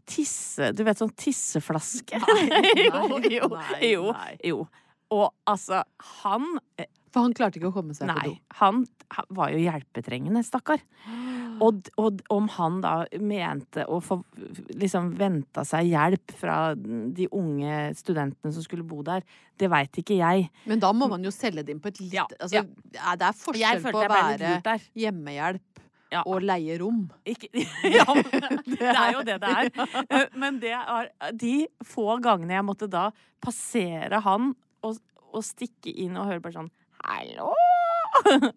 tisse... 0.10 0.72
Du 0.76 0.84
vet, 0.88 1.00
sånn 1.00 1.13
tisseflaske. 1.17 2.19
Nei, 2.30 2.62
jo, 2.86 3.19
jo, 3.30 3.50
nei, 3.56 3.82
jo, 3.93 4.06
nei. 4.13 4.38
jo. 4.52 4.63
Og 5.15 5.30
altså, 5.50 5.82
han 6.22 6.45
eh, 6.78 6.89
For 7.10 7.26
han 7.26 7.34
klarte 7.38 7.58
ikke 7.58 7.72
å 7.72 7.74
komme 7.74 7.95
seg 7.98 8.06
på 8.06 8.13
Nei, 8.13 8.36
do. 8.36 8.56
han, 8.60 8.84
han 9.15 9.30
var 9.34 9.54
jo 9.54 9.62
hjelpetrengende, 9.63 10.43
stakkar. 10.45 10.84
Og, 11.60 11.89
og 12.00 12.22
om 12.32 12.45
han 12.56 12.78
da 12.84 12.93
mente 13.19 13.84
å 13.89 13.98
få 14.04 14.19
liksom 14.80 15.10
venta 15.19 15.65
seg 15.67 15.89
hjelp 15.89 16.32
fra 16.39 16.60
de 16.78 17.28
unge 17.36 17.89
studentene 18.00 18.54
som 18.56 18.63
skulle 18.63 18.86
bo 18.88 19.02
der, 19.04 19.26
det 19.60 19.67
veit 19.72 20.00
ikke 20.00 20.19
jeg. 20.22 20.48
Men 20.69 20.80
da 20.84 20.93
må 20.95 21.10
man 21.12 21.26
jo 21.26 21.34
selge 21.36 21.65
det 21.65 21.76
inn 21.76 21.82
på 21.84 21.91
et 21.91 22.00
litt 22.04 22.15
Ja, 22.15 22.28
altså, 22.38 22.62
ja. 22.62 23.17
Det 23.19 23.28
er 23.28 23.38
forskjell 23.41 23.84
på 23.89 23.98
å 23.98 24.08
være 24.08 24.80
hjemmehjelp 25.02 25.88
Ja. 26.10 26.24
og 26.26 26.41
leie 26.41 26.78
rom. 26.82 27.04
Ikke, 27.30 27.50
ja, 27.98 28.06
det 28.65 28.89
er 28.89 29.12
jo 29.13 29.22
det 29.28 29.36
det 29.43 29.52
er. 29.54 29.69
Eh, 30.10 30.26
Men 30.41 30.58
det 30.62 30.74
er 30.74 31.12
de 31.38 31.54
få 31.86 32.15
gangene 32.24 32.56
jeg 32.58 32.65
måtte 32.65 32.89
da 32.89 33.10
passere 33.43 34.22
han 34.26 34.54
og, 34.82 34.98
og 35.30 35.45
stikke 35.45 35.93
inn 35.93 36.17
og 36.17 36.32
høre 36.32 36.41
bare 36.41 36.58
sånn 36.58 36.72
Hallo! 37.06 37.54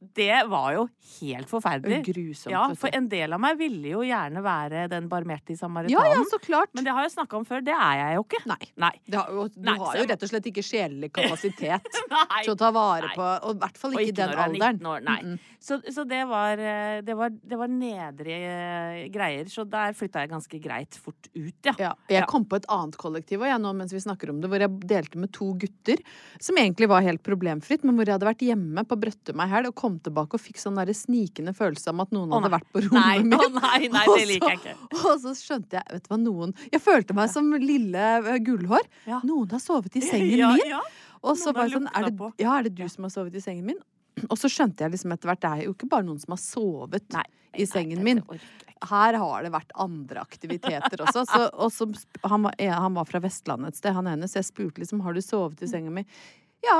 Det 0.00 0.46
var 0.48 0.72
jo 0.72 0.86
helt 1.20 1.50
forferdelig. 1.50 1.98
Grusomt. 2.06 2.52
Ja, 2.54 2.62
for 2.78 2.88
en 2.96 3.08
del 3.12 3.34
av 3.36 3.40
meg 3.42 3.58
ville 3.60 3.90
jo 3.92 4.00
gjerne 4.06 4.40
være 4.40 4.86
den 4.88 5.10
barmhjertige 5.10 5.60
samaritanen. 5.60 6.08
ja, 6.08 6.14
ja, 6.16 6.22
så 6.30 6.38
klart. 6.40 6.72
Men 6.72 6.86
det 6.86 6.94
har 6.96 7.04
jeg 7.04 7.12
snakka 7.18 7.36
om 7.36 7.44
før. 7.44 7.60
Det 7.66 7.74
er 7.76 7.98
jeg 8.00 8.16
jo 8.16 8.24
ikke. 8.24 8.40
Nei. 8.48 8.70
Nei. 8.80 8.92
Har, 9.12 9.28
du 9.28 9.60
Nei, 9.66 9.76
har 9.82 9.98
jo 10.00 10.06
rett 10.08 10.24
og 10.24 10.32
slett 10.32 10.48
ikke 10.48 10.64
sjelelig 10.64 11.12
kapasitet 11.18 11.90
til 11.92 12.52
å 12.54 12.56
ta 12.56 12.70
vare 12.72 13.12
på 13.12 13.26
Og 13.50 13.58
i 13.58 13.60
hvert 13.60 13.80
fall 13.82 13.96
ikke 13.98 14.06
i 14.06 14.08
ikke 14.08 14.18
den 14.22 14.32
er 14.32 14.42
alderen. 14.46 14.80
19 14.80 14.90
år, 14.94 15.04
nei. 15.10 15.18
Mm, 15.20 15.36
mm. 15.36 15.56
Så, 15.60 15.76
så 15.92 16.06
det, 16.08 16.22
var, 16.30 16.64
eh, 16.64 17.02
det, 17.04 17.18
var, 17.20 17.36
det 17.36 17.60
var 17.60 17.72
nedrige 17.74 18.54
eh, 18.54 19.04
greier. 19.12 19.52
Så 19.52 19.66
der 19.68 19.92
flytta 19.98 20.24
jeg 20.24 20.32
ganske 20.32 20.62
greit 20.64 20.96
fort 20.96 21.28
ut, 21.34 21.58
ja. 21.68 21.76
Ja, 21.76 21.92
jeg 22.08 22.24
kom 22.30 22.48
på 22.48 22.56
et 22.56 22.68
annet 22.72 22.96
kollektiv 23.00 23.44
jeg, 23.50 23.60
nå 23.60 23.72
mens 23.76 23.92
vi 23.94 24.00
snakker 24.02 24.32
om 24.32 24.40
det, 24.40 24.48
hvor 24.50 24.62
jeg 24.62 24.88
delte 24.88 25.20
med 25.20 25.32
to 25.36 25.52
gutter 25.60 26.00
som 26.40 26.58
egentlig 26.60 26.88
var 26.90 27.04
helt 27.04 27.22
problemfritt, 27.26 27.84
men 27.84 27.98
hvor 27.98 28.08
jeg 28.08 28.16
hadde 28.16 28.28
vært 28.28 28.44
hjemme 28.44 28.84
på 28.88 28.98
Brøttum 29.00 29.42
ei 29.42 29.48
helg 29.52 29.72
og 29.72 29.76
kom 29.78 29.89
tilbake 29.98 30.36
og 30.38 30.40
fikk 30.44 30.60
sånn 30.62 30.76
der 30.78 30.92
snikende 30.94 31.52
følelse 31.56 31.90
om 31.90 32.00
at 32.04 32.12
noen 32.14 32.30
hadde 32.36 32.50
vært 32.54 32.68
på 32.70 32.82
rommet 32.84 33.00
Nei, 33.00 33.18
mitt. 33.26 33.56
nei, 33.58 33.88
nei, 33.96 34.04
det 34.06 34.26
liker 34.30 34.52
jeg 34.54 34.60
ikke. 34.60 34.74
Og 35.00 35.14
så 35.24 35.34
skjønte 35.40 35.80
jeg, 35.80 35.84
vet 35.96 36.06
du 36.06 36.10
hva, 36.12 36.18
noen 36.22 36.54
Jeg 36.70 36.80
følte 36.84 37.16
meg 37.18 37.30
som 37.32 37.50
lille 37.58 38.06
gullhår. 38.46 38.86
Ja. 39.10 39.18
Noen 39.26 39.50
har 39.50 39.62
sovet 39.64 39.96
i 39.98 40.04
sengen 40.04 40.38
Ja, 40.38 40.52
min. 40.54 40.70
ja. 40.70 40.80
Og 41.20 41.36
så 41.36 41.52
det 41.52 41.66
sånn, 41.74 41.88
er 41.92 42.06
det, 42.08 42.30
ja, 42.40 42.54
er 42.60 42.68
det 42.68 42.74
du 42.78 42.86
som 42.88 43.04
har 43.04 43.10
sovet 43.12 43.34
i 43.36 43.42
sengen 43.44 43.66
min? 43.66 43.80
Og 44.28 44.36
så 44.38 44.48
skjønte 44.52 44.84
jeg 44.86 44.94
liksom 44.94 45.12
etter 45.14 45.28
hvert 45.30 45.42
det 45.42 45.50
er 45.50 45.66
jo 45.66 45.74
ikke 45.74 45.88
bare 45.90 46.04
noen 46.06 46.20
som 46.22 46.32
har 46.36 46.40
sovet 46.42 47.06
Nei, 47.12 47.26
i 47.60 47.66
sengen 47.68 48.02
min. 48.06 48.22
jeg 48.30 48.40
ikke. 48.40 48.66
Her 48.90 49.18
har 49.20 49.42
det 49.44 49.50
vært 49.52 49.72
andre 49.76 50.22
aktiviteter 50.24 51.02
også. 51.04 51.26
Så, 51.28 51.40
og 51.52 51.68
så, 51.74 51.84
han, 52.24 52.46
var, 52.46 52.54
han 52.56 52.94
var 52.96 53.04
fra 53.10 53.20
Vestlandet 53.20 53.74
et 53.74 53.80
sted, 53.82 53.92
han 53.92 54.08
ene, 54.08 54.24
så 54.30 54.38
jeg 54.40 54.48
spurte 54.48 54.80
liksom 54.80 55.02
har 55.04 55.12
du 55.12 55.20
sovet 55.20 55.60
i 55.60 55.68
senga 55.68 55.92
mi. 55.92 56.06
Ja. 56.64 56.78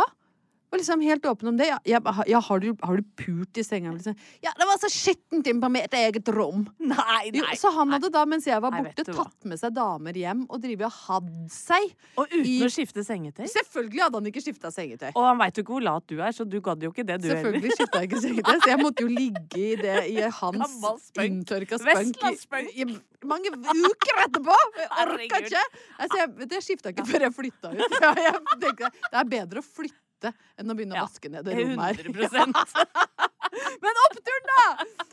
Og 0.71 0.79
liksom 0.79 1.01
helt 1.03 1.25
åpen 1.27 1.49
om 1.51 1.57
det. 1.59 1.67
Ja, 1.67 1.79
ja, 1.89 1.99
ja 2.31 2.41
har, 2.47 2.61
du, 2.63 2.69
har 2.87 3.01
du 3.01 3.07
pult 3.19 3.59
i 3.59 3.65
senga? 3.67 3.91
Liksom. 3.97 4.15
Ja, 4.45 4.53
det 4.59 4.67
var 4.69 4.79
så 4.79 4.91
skittent 4.93 5.49
inn 5.51 5.59
på 5.63 5.71
mitt 5.73 5.95
eget 5.99 6.29
rom. 6.31 6.63
Nei, 6.79 7.33
Jo, 7.35 7.45
så 7.59 7.73
han 7.75 7.91
hadde 7.91 8.11
da, 8.15 8.23
mens 8.31 8.47
jeg 8.47 8.63
var 8.63 8.71
borte, 8.77 9.03
nei, 9.07 9.17
tatt 9.17 9.49
med 9.51 9.59
seg 9.59 9.75
damer 9.75 10.15
hjem 10.15 10.45
og 10.47 10.61
drevet 10.63 10.87
og 10.87 10.95
hatt 11.09 11.33
seg. 11.55 11.89
Og 12.15 12.31
uten 12.31 12.47
I- 12.47 12.61
å 12.67 12.71
skifte 12.71 13.03
sengetøy. 13.07 13.49
Selvfølgelig 13.51 14.05
hadde 14.05 14.21
han 14.21 14.31
ikke 14.31 14.43
skifta 14.45 14.71
sengetøy. 14.75 15.09
Og 15.11 15.27
han 15.27 15.41
veit 15.43 15.59
jo 15.59 15.65
ikke 15.67 15.75
hvor 15.75 15.87
lat 15.89 16.07
du 16.07 16.17
er, 16.21 16.35
så 16.37 16.47
du 16.47 16.61
gadd 16.63 16.87
jo 16.87 16.93
ikke 16.95 17.07
det, 17.09 17.19
du 17.25 17.27
heller. 17.29 17.41
Selvfølgelig 17.43 17.79
skifta 17.81 18.03
jeg 18.05 18.11
ikke 18.11 18.23
sengetøy, 18.27 18.61
så 18.61 18.71
jeg 18.71 18.83
måtte 18.85 19.07
jo 19.07 19.11
ligge 19.11 19.65
i 19.65 19.73
det 19.81 19.97
i 20.11 20.21
hans 20.39 21.11
inntørka 21.19 21.81
spunk 21.83 22.23
i, 22.31 22.85
i 22.85 22.87
mange 23.27 23.51
uker 23.59 24.23
etterpå! 24.27 24.55
Jeg 24.79 25.09
orka 25.09 25.43
ikke! 25.43 25.65
Altså, 25.99 26.23
jeg, 26.23 26.49
det 26.55 26.63
skifta 26.65 26.95
ikke 26.95 27.09
før 27.11 27.27
jeg 27.27 27.37
flytta 27.37 27.75
ut. 27.75 27.99
Ja, 28.01 28.15
jeg 28.29 28.39
tenkte, 28.63 28.93
det 29.11 29.19
er 29.25 29.29
bedre 29.35 29.65
å 29.65 29.67
flytte 29.67 29.99
enn 30.29 30.71
å 30.73 30.77
begynne 30.79 30.95
å 30.97 31.01
Ja, 31.01 31.05
vaske 31.09 31.31
ned 31.33 31.45
det 31.49 31.57
rommet 31.59 32.01
her. 32.01 32.11
100 32.11 32.29
Men 33.85 34.01
oppturen, 34.07 34.49
da! 34.51 34.67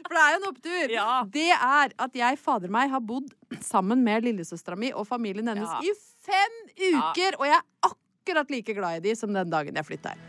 For 0.03 0.13
det 0.15 0.21
er 0.23 0.33
jo 0.33 0.39
en 0.41 0.47
opptur. 0.51 0.93
Ja. 0.93 1.07
Det 1.33 1.47
er 1.55 1.93
at 2.07 2.17
jeg, 2.21 2.39
fader 2.39 2.69
meg, 2.73 2.89
har 2.93 3.01
bodd 3.03 3.31
sammen 3.65 4.03
med 4.05 4.27
lillesøstera 4.27 4.77
mi 4.79 4.91
og 4.93 5.07
familien 5.09 5.47
hennes 5.51 5.69
Ja. 5.69 5.79
i 5.81 5.93
fem 6.27 6.57
uker, 6.77 7.39
og 7.39 7.45
jeg 7.49 7.57
er 7.59 7.91
akkurat 7.91 8.51
like 8.51 8.73
glad 8.77 8.99
i 9.01 9.09
de 9.09 9.15
som 9.15 9.33
den 9.33 9.49
dagen 9.53 9.75
jeg 9.79 9.85
flytta 9.87 10.13
her. 10.15 10.25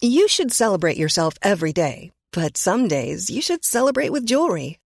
You 0.00 0.26
should 0.28 0.52
celebrate 0.52 0.96
yourself 0.96 1.34
every 1.42 1.72
day, 1.72 2.10
but 2.32 2.56
some 2.56 2.88
days 2.88 3.30
you 3.30 3.40
should 3.40 3.64
celebrate 3.64 4.10
with 4.12 4.26
jewelry. 4.26 4.78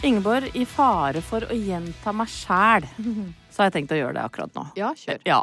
Ingeborg, 0.00 0.48
i 0.56 0.62
fare 0.64 1.20
for 1.20 1.44
å 1.44 1.56
gjenta 1.56 2.12
meg 2.16 2.30
sjæl, 2.32 2.86
så 3.52 3.60
har 3.60 3.68
jeg 3.68 3.74
tenkt 3.74 3.92
å 3.92 3.98
gjøre 3.98 4.16
det 4.16 4.22
akkurat 4.24 4.54
nå. 4.56 4.64
Ja, 4.78 4.94
kjør. 4.96 5.20
Ja. 5.28 5.40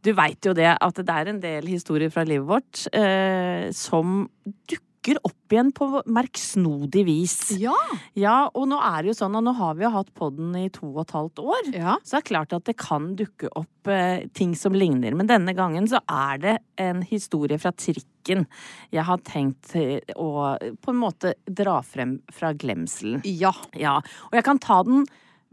Du 0.00 0.14
veit 0.16 0.46
jo 0.48 0.54
det 0.56 0.70
at 0.72 1.00
det 1.04 1.16
er 1.16 1.28
en 1.28 1.40
del 1.42 1.68
historier 1.68 2.12
fra 2.12 2.24
livet 2.24 2.48
vårt 2.48 2.86
eh, 2.96 3.68
som 3.76 4.22
dukker 4.40 4.86
opp 5.24 5.54
igjen 5.54 5.70
på 5.72 5.86
merksnodig 6.06 7.04
vis. 7.08 7.36
Ja. 7.60 7.76
Ja, 8.18 8.50
og 8.52 8.68
nå 8.70 8.78
er 8.84 9.02
det 9.02 9.12
jo 9.12 9.16
sånn, 9.22 9.38
og 9.38 9.44
nå 9.46 9.54
har 9.56 9.78
vi 9.78 9.86
jo 9.86 9.92
hatt 9.94 10.12
podden 10.16 10.52
i 10.58 10.66
to 10.74 10.90
og 10.90 11.02
et 11.06 11.14
halvt 11.16 11.42
år. 11.42 11.70
Ja. 11.74 11.96
Så 12.04 12.16
det 12.16 12.20
er 12.20 12.28
klart 12.28 12.54
at 12.56 12.66
det 12.68 12.76
kan 12.80 13.14
dukke 13.18 13.50
opp 13.58 13.90
eh, 13.90 14.26
ting 14.36 14.54
som 14.58 14.76
ligner. 14.76 15.16
Men 15.16 15.30
denne 15.30 15.54
gangen 15.56 15.88
så 15.90 16.02
er 16.04 16.42
det 16.42 16.54
en 16.80 17.02
historie 17.06 17.58
fra 17.60 17.72
trikken 17.72 18.46
jeg 18.92 19.06
har 19.08 19.24
tenkt 19.26 19.74
eh, 19.78 19.98
å 20.20 20.54
på 20.60 20.92
en 20.92 21.00
måte 21.00 21.34
dra 21.48 21.80
frem 21.86 22.18
fra 22.34 22.52
glemselen. 22.52 23.24
Ja. 23.24 23.54
Ja, 23.78 23.98
og 24.30 24.36
jeg 24.36 24.46
kan 24.46 24.60
ta 24.62 24.82
den 24.86 25.06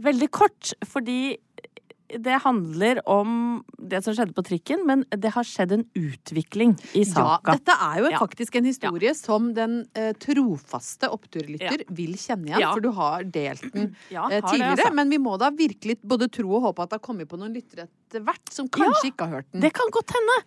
veldig 0.03 0.29
kort, 0.35 0.75
fordi 0.85 1.37
det 2.07 2.37
handler 2.43 3.01
om 3.09 3.63
det 3.77 3.99
som 4.05 4.13
skjedde 4.15 4.33
på 4.37 4.43
trikken, 4.47 4.85
men 4.87 5.01
det 5.11 5.31
har 5.35 5.43
skjedd 5.43 5.73
en 5.75 5.83
utvikling 5.97 6.75
i 6.95 7.03
Ja, 7.03 7.37
dette 7.43 7.73
er 7.75 7.99
jo 7.99 8.09
Ja. 8.13 8.19
faktisk 8.21 8.55
en 8.55 8.63
historie 8.69 9.13
som 9.17 9.53
den 9.53 9.87
eh, 9.93 10.13
trofaste 10.13 11.09
oppturlytter 11.11 11.83
vil 11.89 12.13
kjenne 12.15 12.47
igjen, 12.47 12.59
Ja. 12.63 12.71
for 12.73 12.79
du 12.81 12.91
har 12.95 13.23
delt 13.23 13.65
den 13.73 13.95
Ja, 14.09 14.27
eh, 14.31 14.39
tidligere. 14.41 14.75
det, 14.75 14.85
altså. 14.85 14.93
Men 14.95 15.09
vi 15.09 15.17
må 15.17 15.37
da 15.37 15.49
virkelig 15.51 15.97
både 16.01 16.29
tro 16.31 16.47
og 16.55 16.61
håpe 16.69 16.83
at 16.83 16.89
det 16.89 17.01
har 17.01 17.07
kommet 17.07 17.27
på 17.27 17.37
noen 17.37 17.53
lyttere 17.53 17.87
etter 17.89 18.23
hvert 18.23 18.53
som 18.55 18.69
kanskje 18.69 19.11
ikke 19.11 19.27
har 19.27 19.41
hørt 19.41 19.51
den. 19.51 19.61
Det 19.61 19.73
kan 19.75 19.91
godt 19.91 20.13
hende. 20.15 20.37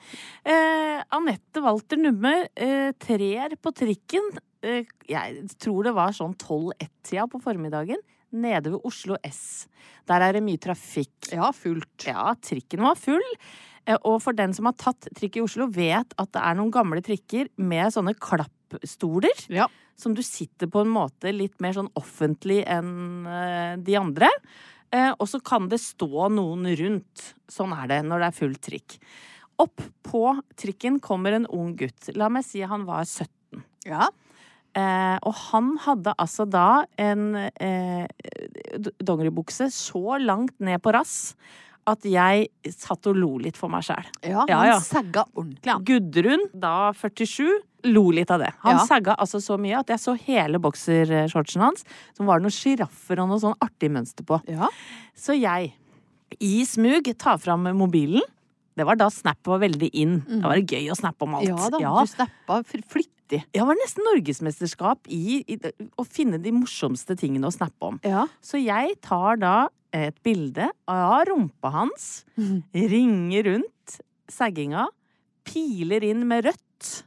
Eh, 0.44 1.02
Anette 1.12 1.60
Walter 1.62 1.96
Numme 2.00 2.46
eh, 2.56 2.92
trer 2.98 3.56
på 3.60 3.72
trikken. 3.76 4.30
Eh, 4.62 4.84
jeg 5.08 5.44
tror 5.58 5.84
det 5.84 5.94
var 5.94 6.12
sånn 6.16 6.34
12-1-tida 6.36 7.28
på 7.30 7.40
formiddagen. 7.42 8.00
Nede 8.32 8.70
ved 8.74 8.80
Oslo 8.86 9.16
S. 9.26 9.66
Der 10.08 10.22
er 10.22 10.32
det 10.36 10.42
mye 10.46 10.60
trafikk. 10.62 11.30
Ja, 11.34 11.50
fullt. 11.56 12.06
Ja, 12.06 12.30
trikken 12.40 12.82
var 12.84 12.96
full. 12.98 13.24
Eh, 13.86 13.96
Og 14.04 14.20
for 14.22 14.32
den 14.36 14.52
som 14.54 14.66
har 14.68 14.76
tatt 14.78 15.08
trikk 15.16 15.36
i 15.40 15.44
Oslo, 15.44 15.66
vet 15.72 16.14
at 16.18 16.32
det 16.32 16.42
er 16.42 16.54
noen 16.58 16.70
gamle 16.74 17.02
trikker 17.02 17.48
med 17.58 17.92
sånne 17.94 18.14
klappstoler. 18.18 19.46
Ja. 19.48 19.66
Som 19.96 20.14
du 20.16 20.22
sitter 20.24 20.66
på 20.70 20.80
en 20.84 20.92
måte 20.92 21.32
litt 21.34 21.58
mer 21.60 21.74
sånn 21.76 21.90
offentlig 21.98 22.62
enn 22.66 23.26
eh, 23.26 23.74
de 23.76 23.96
andre. 24.00 24.30
Eh, 24.92 25.12
Og 25.18 25.26
så 25.28 25.40
kan 25.44 25.68
det 25.68 25.80
stå 25.82 26.28
noen 26.32 26.64
rundt. 26.78 27.34
Sånn 27.50 27.74
er 27.76 27.86
det 27.90 28.00
når 28.06 28.18
det 28.24 28.30
er 28.30 28.38
full 28.38 28.54
trikk. 28.56 28.96
Opp 29.60 29.82
på 30.06 30.22
trikken 30.56 31.00
kommer 31.04 31.36
en 31.36 31.46
ung 31.52 31.74
gutt. 31.76 32.08
La 32.16 32.30
meg 32.32 32.46
si 32.46 32.62
han 32.64 32.86
var 32.88 33.04
17. 33.04 33.60
Ja. 33.90 34.08
Eh, 34.78 35.16
og 35.26 35.34
han 35.50 35.72
hadde 35.82 36.12
altså 36.22 36.44
da 36.46 36.84
en 36.96 37.34
eh, 37.58 38.06
dongeribukse 39.02 39.66
så 39.74 40.18
langt 40.22 40.54
ned 40.62 40.80
på 40.84 40.92
rass 40.94 41.34
at 41.90 42.04
jeg 42.06 42.46
satt 42.76 43.08
og 43.10 43.16
lo 43.18 43.30
litt 43.42 43.56
for 43.58 43.72
meg 43.72 43.82
sjæl. 43.86 44.06
Ja, 44.22 44.44
Ja, 44.46 44.58
han 44.60 44.68
ja. 44.68 44.76
sagga 44.84 45.24
ordentlig, 45.34 45.72
han. 45.72 45.82
Gudrun, 45.88 46.44
da 46.54 46.92
47, 46.94 47.48
lo 47.90 48.04
litt 48.14 48.30
av 48.30 48.38
det. 48.44 48.52
Han 48.62 48.76
Ja. 48.76 48.84
sagga 48.86 49.16
altså 49.18 49.40
så 49.42 49.56
mye 49.58 49.80
at 49.80 49.88
jeg 49.88 49.98
så 49.98 50.14
hele 50.20 50.60
boksershortsen 50.60 51.60
hans, 51.64 51.84
som 52.14 52.26
var 52.26 52.38
noen 52.38 52.52
sjiraffer 52.54 53.18
og 53.24 53.28
noe 53.32 53.40
sånn 53.40 53.56
artig 53.60 53.90
mønster 53.90 54.22
på. 54.28 54.38
Ja. 54.46 54.68
Så 55.16 55.34
jeg, 55.40 55.72
i 56.38 56.64
smug, 56.64 57.10
tar 57.18 57.38
fram 57.38 57.64
mobilen. 57.74 58.22
Det 58.76 58.86
var 58.86 58.94
da 58.96 59.08
Snap 59.10 59.38
var 59.44 59.58
veldig 59.58 59.90
in. 59.92 60.20
Da 60.40 60.48
var 60.48 60.56
det 60.60 60.68
gøy 60.70 60.90
å 60.92 60.96
snappe 60.96 61.22
om 61.26 61.34
alt. 61.34 61.48
ja 61.48 61.56
da, 61.56 61.78
du 61.78 62.06
snappa 62.06 62.62
fl- 62.62 62.84
flittig. 63.30 63.44
Ja, 63.54 63.62
det 63.62 63.66
var 63.70 63.78
nesten 63.80 64.06
norgesmesterskap 64.08 65.06
i, 65.08 65.40
i 65.46 65.58
å 65.98 66.04
finne 66.06 66.38
de 66.42 66.52
morsomste 66.52 67.16
tingene 67.18 67.46
å 67.48 67.54
snappe 67.54 67.82
om. 67.92 68.00
Ja. 68.04 68.26
Så 68.42 68.60
jeg 68.62 68.98
tar 69.02 69.36
da 69.40 69.68
et 69.92 70.18
bilde 70.22 70.68
av 70.90 71.24
rumpa 71.26 71.70
hans, 71.74 72.24
ringer 72.74 73.42
rundt 73.48 74.00
sagginga, 74.30 74.86
piler 75.46 76.04
inn 76.06 76.26
med 76.30 76.44
rødt. 76.46 77.04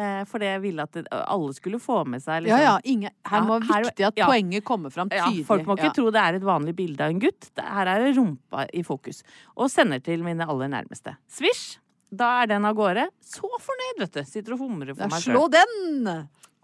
Eh, 0.00 0.22
for 0.30 0.38
det 0.38 0.52
ville 0.62 0.84
at 0.84 0.92
det, 0.94 1.06
alle 1.10 1.52
skulle 1.56 1.80
få 1.82 2.04
med 2.08 2.22
seg 2.22 2.44
Ja, 2.46 2.56
liksom, 2.56 2.60
ja, 2.62 2.74
ingen, 2.84 3.10
her 3.26 3.40
Ja, 3.40 3.44
må 3.44 3.56
her- 3.66 3.84
viktig 3.88 4.06
at 4.06 4.16
ja. 4.16 4.26
poenget 4.30 4.64
kommer 4.64 4.90
fram 4.94 5.08
ja, 5.10 5.26
tydelig. 5.26 5.44
Folk 5.48 5.66
må 5.66 5.74
ikke 5.76 5.88
Ja. 5.90 5.92
tro 5.96 6.10
det 6.14 6.20
er 6.22 6.34
et 6.38 6.42
vanlig 6.46 6.76
bilde 6.76 7.00
av 7.02 7.10
en 7.10 7.18
gutt. 7.20 7.50
Her 7.58 7.86
er 7.88 8.04
det 8.04 8.16
rumpa 8.16 8.66
i 8.72 8.82
fokus. 8.82 9.22
Og 9.56 9.68
sender 9.68 9.98
til 10.00 10.22
mine 10.22 10.46
aller 10.46 10.68
nærmeste. 10.68 11.16
Svisj! 11.28 11.78
Da 12.10 12.28
er 12.42 12.50
den 12.50 12.64
av 12.66 12.74
gårde. 12.74 13.04
Så 13.22 13.46
fornøyd, 13.62 14.00
vet 14.02 14.16
du. 14.18 14.22
Sitter 14.26 14.56
og 14.56 14.62
humrer 14.64 14.94
for 14.96 15.04
Ja, 15.06 15.10
meg 15.12 15.22
slå 15.22 15.44
sjøl. 15.46 15.52
den! 15.54 16.08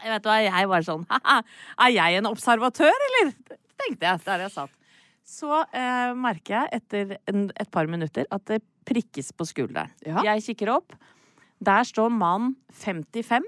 Jeg 0.02 0.12
vet 0.12 0.26
hva, 0.28 0.35
jeg 0.44 0.68
var 0.68 0.82
sånn 0.85 1.04
Haha, 1.09 1.37
er 1.87 1.92
jeg 1.94 2.18
en 2.18 2.26
observatør, 2.28 3.04
eller? 3.09 3.30
Tenkte 3.80 4.09
jeg 4.11 4.20
der 4.26 4.42
jeg 4.44 4.52
satt. 4.52 4.72
Så 5.26 5.50
eh, 5.72 6.11
merker 6.14 6.59
jeg 6.59 6.80
etter 6.82 7.14
en, 7.32 7.46
et 7.56 7.70
par 7.72 7.88
minutter 7.90 8.26
at 8.30 8.44
det 8.50 8.61
prikkes 8.87 9.32
på 9.35 9.46
skulderen. 9.48 9.90
Ja. 10.06 10.20
Jeg 10.28 10.44
kikker 10.50 10.74
opp. 10.76 10.92
Der 11.64 11.87
står 11.88 12.12
mann 12.12 12.52
55. 12.76 13.46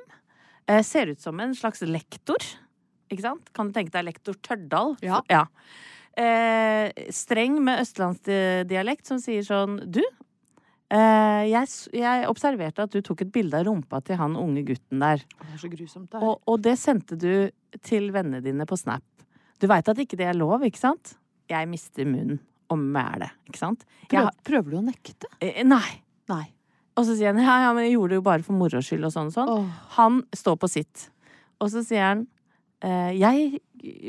Eh, 0.68 0.80
ser 0.86 1.12
ut 1.12 1.20
som 1.22 1.38
en 1.44 1.52
slags 1.54 1.84
lektor. 1.86 2.40
Ikke 3.12 3.26
sant? 3.28 3.52
Kan 3.56 3.68
du 3.70 3.76
tenke 3.76 3.92
deg 3.94 4.08
lektor 4.08 4.34
Tørdal? 4.44 4.96
Ja. 5.04 5.20
Eh, 6.18 6.88
streng 7.14 7.60
med 7.62 7.78
østlandsdialekt 7.84 9.06
som 9.06 9.20
sier 9.22 9.44
sånn 9.46 9.76
Du, 9.86 10.00
jeg, 10.88 11.68
jeg 11.92 12.28
observerte 12.30 12.86
at 12.86 12.94
du 12.94 13.02
tok 13.04 13.26
et 13.26 13.32
bilde 13.32 13.58
av 13.58 13.66
rumpa 13.68 14.00
til 14.06 14.16
han 14.16 14.36
unge 14.40 14.62
gutten 14.70 15.02
der. 15.04 15.20
Det 15.20 15.50
er 15.52 15.60
så 15.60 15.68
grusomt, 15.72 16.10
der. 16.14 16.24
Og, 16.24 16.40
og 16.48 16.62
det 16.64 16.78
sendte 16.80 17.18
du 17.20 17.32
til 17.84 18.08
vennene 18.14 18.40
dine 18.44 18.64
på 18.68 18.78
Snap. 18.80 19.04
Du 19.60 19.66
veit 19.68 19.88
at 19.90 20.00
ikke 20.00 20.16
det 20.16 20.30
er 20.30 20.38
lov, 20.38 20.64
ikke 20.64 20.80
sant? 20.80 21.16
Jeg 21.50 21.68
mister 21.68 22.08
munnen 22.08 22.40
og 22.68 22.80
det, 23.20 23.30
ikke 23.48 23.60
sant? 23.60 23.84
Prøv, 24.08 24.26
jeg, 24.26 24.44
prøver 24.44 24.72
du 24.72 24.78
å 24.78 24.84
nekte? 24.84 25.28
eh, 25.40 25.64
nei. 25.64 26.00
Nei. 26.28 26.44
Og 26.98 27.06
så 27.06 27.14
sier 27.16 27.32
han 27.32 27.40
ja, 27.40 27.60
ja, 27.64 27.70
men 27.72 27.86
jeg 27.86 27.94
gjorde 27.94 28.12
det 28.12 28.18
jo 28.18 28.24
bare 28.26 28.44
for 28.44 28.58
moro 28.58 28.82
skyld 28.84 29.06
og 29.08 29.14
sånn 29.14 29.30
og 29.30 29.36
sånn. 29.36 29.52
Oh. 29.54 29.78
Han 29.96 30.18
står 30.36 30.58
på 30.60 30.68
sitt. 30.68 31.06
Og 31.62 31.70
så 31.72 31.80
sier 31.86 32.04
han 32.04 32.26
eh, 32.26 32.37
jeg 32.82 33.60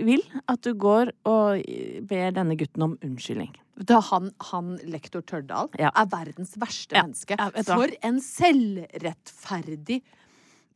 vil 0.05 0.21
at 0.47 0.61
du 0.61 0.73
går 0.77 1.11
og 1.25 1.63
ber 2.09 2.31
denne 2.35 2.55
gutten 2.59 2.83
om 2.85 2.97
unnskyldning. 3.05 3.51
Da 3.79 4.01
han, 4.09 4.29
han 4.51 4.73
lektor 4.91 5.21
Tørdal 5.23 5.69
Ja. 5.79 5.89
er 5.95 6.05
verdens 6.11 6.51
verste 6.59 6.95
Ja. 6.97 7.03
menneske. 7.05 7.37
Hva? 7.39 7.63
For 7.63 7.87
en 8.03 8.19
selvrettferdig, 8.19 10.01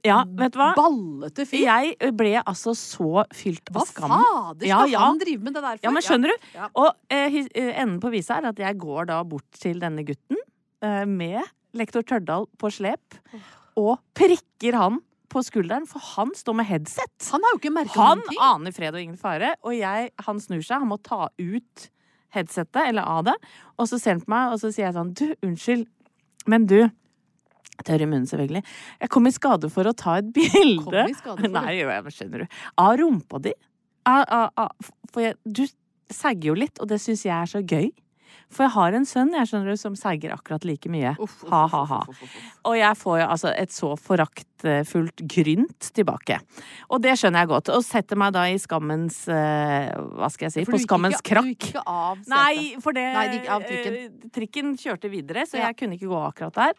Ja, 0.03 0.23
vet 0.27 0.51
du 0.51 0.57
hva? 0.59 0.73
ballete 0.75 1.45
fyr. 1.47 1.61
Jeg 1.63 2.11
ble 2.17 2.33
altså 2.43 2.73
så 2.75 3.23
fylt 3.31 3.69
Hva 3.71 3.81
av 3.81 3.87
skam. 3.87 4.09
fader 4.09 4.59
skal 4.59 4.67
Ja, 4.67 4.85
ja. 4.91 4.99
han 4.99 5.17
drive 5.19 5.41
med 5.43 5.53
det 5.53 5.61
der 5.63 5.77
for? 5.77 5.83
Ja, 5.83 5.91
men 5.91 6.01
skjønner 6.03 6.27
du? 6.27 6.59
Og 6.75 6.89
eh, 7.09 7.35
eh, 7.55 7.81
enden 7.81 8.01
på 8.01 8.11
visa 8.11 8.35
er 8.41 8.47
at 8.49 8.57
jeg 8.59 8.77
går 8.77 9.05
da 9.07 9.23
bort 9.23 9.49
til 9.51 9.79
denne 9.79 10.03
gutten 10.03 10.35
eh, 10.81 11.05
med 11.05 11.41
lektor 11.73 12.03
Tørdal 12.03 12.47
på 12.59 12.69
slep, 12.69 13.15
og 13.77 13.97
prikker 14.13 14.73
han 14.75 14.99
på 15.33 15.43
skulderen, 15.45 15.87
for 15.89 16.03
han 16.13 16.31
står 16.37 16.57
med 16.59 16.69
headset. 16.69 17.29
Han 17.33 17.43
har 17.45 17.55
jo 17.55 17.61
ikke 17.61 17.73
merket 17.73 17.99
Han 17.99 18.21
noen 18.21 18.29
ting. 18.29 18.41
aner 18.45 18.75
fred 18.75 18.95
og 18.95 19.01
ingen 19.01 19.19
fare, 19.19 19.53
og 19.65 19.75
jeg, 19.77 20.11
han 20.27 20.41
snur 20.43 20.61
seg, 20.61 20.83
han 20.83 20.91
må 20.91 20.99
ta 21.03 21.27
ut 21.41 21.87
headsetet, 22.33 22.81
eller 22.87 23.05
av 23.05 23.27
det, 23.29 23.35
og 23.77 23.89
så 23.89 23.99
ser 24.01 24.17
han 24.17 24.23
på 24.23 24.33
meg, 24.33 24.53
og 24.53 24.61
så 24.61 24.71
sier 24.73 24.87
jeg 24.87 24.97
sånn, 24.97 25.13
du, 25.17 25.25
unnskyld, 25.45 25.85
men 26.49 26.65
du, 26.69 26.79
tørr 27.83 28.05
i 28.05 28.07
munnen 28.09 28.29
selvfølgelig, 28.29 28.63
jeg 29.01 29.13
kom 29.13 29.29
i 29.29 29.33
skade 29.33 29.69
for 29.73 29.89
å 29.89 29.95
ta 29.97 30.17
et 30.21 30.31
bilde. 30.35 30.85
Kom 30.85 31.13
i 31.13 31.17
skade 31.17 31.45
for? 31.45 31.53
Nei, 31.57 31.77
jo, 31.81 31.89
jeg 31.91 32.15
skjønner 32.17 32.45
du. 32.45 32.59
Av 32.83 32.97
rumpa 33.01 33.41
di. 33.43 33.53
A, 34.09 34.17
a, 34.21 34.41
a. 34.65 34.67
for 35.13 35.25
jeg, 35.25 35.37
du 35.45 35.65
sagger 36.13 36.51
jo 36.51 36.57
litt, 36.63 36.81
og 36.83 36.89
det 36.91 36.99
syns 37.01 37.25
jeg 37.25 37.35
er 37.35 37.49
så 37.49 37.61
gøy. 37.63 37.89
For 38.53 38.63
jeg 38.67 38.73
har 38.75 38.93
en 38.93 39.05
sønn 39.09 39.31
jeg 39.33 39.47
skjønner 39.49 39.73
du, 39.73 39.77
som 39.81 39.95
seiger 39.97 40.33
akkurat 40.35 40.63
like 40.65 40.89
mye. 40.93 41.15
Ha-ha-ha. 41.49 42.01
Og 42.69 42.75
jeg 42.77 42.97
får 42.99 43.19
jo 43.23 43.27
altså 43.33 43.53
et 43.57 43.73
så 43.73 43.93
foraktfullt 43.97 45.23
grynt 45.27 45.89
tilbake. 45.97 46.37
Og 46.93 47.01
det 47.03 47.15
skjønner 47.19 47.43
jeg 47.43 47.51
godt. 47.53 47.71
Og 47.73 47.83
setter 47.85 48.19
meg 48.19 48.33
da 48.35 48.43
i 48.51 48.59
skammens 48.61 49.23
eh, 49.31 49.89
Hva 50.17 50.29
skal 50.33 50.47
jeg 50.49 50.55
si? 50.57 50.65
For 50.69 50.77
På 50.77 50.83
skammens 50.85 51.17
ikke- 51.19 51.33
krakk. 51.33 51.43
Du 51.43 51.53
gikk 51.55 51.69
ikke 51.73 51.83
av 51.87 52.17
setet. 52.21 52.29
Nei, 52.35 52.75
for 52.83 52.93
det 52.93 53.07
Nei, 53.13 53.41
av 53.47 53.65
trikken. 53.67 53.97
eh, 54.03 54.29
trikken 54.37 54.75
kjørte 54.77 55.09
videre, 55.11 55.47
så 55.49 55.57
Ja. 55.57 55.67
jeg 55.71 55.77
kunne 55.81 55.97
ikke 55.97 56.11
gå 56.13 56.21
akkurat 56.29 56.53
der. 56.53 56.73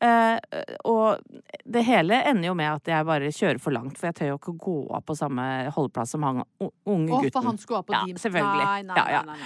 Eh, 0.00 0.38
og 0.86 1.18
det 1.66 1.82
hele 1.84 2.20
ender 2.30 2.46
jo 2.46 2.54
med 2.54 2.68
at 2.70 2.86
jeg 2.86 3.06
bare 3.08 3.30
kjører 3.34 3.58
for 3.60 3.74
langt, 3.74 3.96
for 3.98 4.06
jeg 4.06 4.14
tør 4.14 4.28
jo 4.30 4.36
ikke 4.38 4.54
gå 4.62 4.74
av 4.94 5.02
på 5.08 5.16
samme 5.18 5.46
holdeplass 5.74 6.12
som 6.14 6.22
han 6.22 6.44
unge 6.62 7.10
Å, 7.10 7.22
gutten. 7.24 7.32
for 7.34 7.42
han 7.48 7.58
skulle 7.58 7.78
av 7.82 7.86
på 7.88 7.96
Ja, 7.96 8.04
din 8.06 8.20
selvfølgelig. 8.22 8.64
Nei, 8.68 8.82
nei, 8.82 8.96
Ja, 8.96 9.06
ja. 9.16 9.22
nei. 9.26 9.36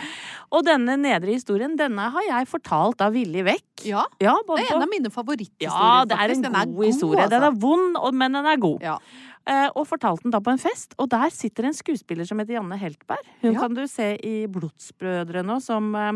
Og 0.53 0.65
denne 0.69 0.99
nedre 1.01 1.33
historien, 1.33 1.75
denne 1.81 2.11
har 2.13 2.23
jeg 2.29 2.49
fortalt 2.53 3.01
av 3.01 3.13
vilje 3.17 3.43
vekk. 3.49 3.87
Ja, 3.89 4.05
det 4.21 4.29
er 4.29 4.45
på- 4.47 4.59
en 4.61 4.83
av 4.83 4.89
mine 4.93 5.09
favoritthistorier, 5.11 5.73
ja, 5.73 6.05
det 6.05 6.19
er 6.19 6.31
en 6.37 6.45
er 6.45 6.67
god 6.67 6.85
historie. 6.85 7.19
altså. 7.23 7.31
Den 7.31 7.43
er 7.43 7.51
vond, 7.53 8.15
men 8.15 8.33
den 8.33 8.47
er 8.47 8.57
god. 8.59 8.83
Ja. 8.83 8.99
Eh, 9.47 9.71
og 9.75 9.89
fortalte 9.89 10.23
den 10.23 10.31
da 10.31 10.39
på 10.39 10.53
en 10.53 10.59
fest, 10.59 10.95
og 10.99 11.09
der 11.09 11.31
sitter 11.31 11.65
en 11.65 11.73
skuespiller 11.75 12.25
som 12.29 12.39
heter 12.39 12.61
Janne 12.61 12.79
Heltberg. 12.79 13.25
Hun 13.41 13.55
Ja. 13.55 13.59
kan 13.61 13.75
du 13.75 13.87
se 13.89 14.17
i 14.23 14.47
Blodsbrødre 14.47 15.43
nå, 15.43 15.61
som 15.61 15.95
eh, 15.97 16.13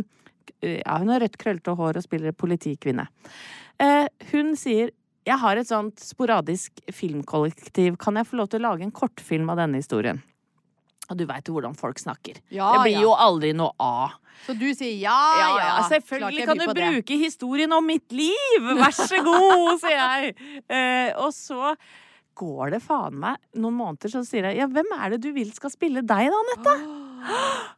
Ja, 0.63 0.99
hun 1.01 1.11
har 1.13 1.23
rødt, 1.25 1.39
krøllete 1.41 1.75
hår 1.79 2.01
og 2.01 2.07
spiller 2.07 2.37
politikvinne. 2.37 3.09
Eh, 3.83 4.07
hun 4.33 4.55
sier 4.59 4.95
jeg 5.27 5.43
har 5.43 5.59
et 5.59 5.67
sånt 5.67 5.99
sporadisk 5.99 6.85
filmkollektiv. 6.95 7.97
Kan 7.99 8.15
jeg 8.15 8.29
få 8.29 8.39
lov 8.39 8.53
til 8.53 8.63
å 8.63 8.69
lage 8.69 8.87
en 8.87 8.95
kortfilm 8.95 9.49
av 9.51 9.59
denne 9.59 9.81
historien? 9.81 10.21
Og 11.11 11.19
du 11.19 11.25
veit 11.27 11.47
jo 11.47 11.57
hvordan 11.57 11.75
folk 11.79 11.99
snakker. 11.99 12.39
Ja, 12.55 12.69
det 12.77 12.85
blir 12.85 12.97
ja. 12.97 13.03
jo 13.07 13.15
aldri 13.15 13.51
noe 13.55 13.75
av. 13.83 14.15
Så 14.47 14.55
du 14.59 14.67
sier 14.75 14.95
ja, 15.01 15.19
Ja, 15.41 15.51
ja. 15.59 15.77
selvfølgelig 15.91 16.47
kan 16.47 16.61
du 16.61 16.67
bruke 16.71 17.11
det. 17.11 17.21
historien 17.21 17.73
om 17.75 17.87
mitt 17.87 18.13
liv! 18.15 18.67
Vær 18.79 18.95
så 18.95 19.23
god, 19.27 19.71
sier 19.83 19.97
jeg. 19.99 20.35
Eh, 20.67 21.11
og 21.19 21.33
så 21.35 21.75
går 22.37 22.77
det 22.77 22.83
faen 22.85 23.17
meg 23.19 23.41
noen 23.57 23.79
måneder, 23.79 24.13
så 24.13 24.23
sier 24.27 24.51
jeg 24.51 24.61
ja, 24.61 24.71
hvem 24.71 24.91
er 24.99 25.15
det 25.15 25.23
du 25.25 25.31
vil 25.35 25.51
skal 25.57 25.73
spille 25.73 26.05
deg 26.05 26.31
da, 26.31 26.43
Anette? 26.43 26.75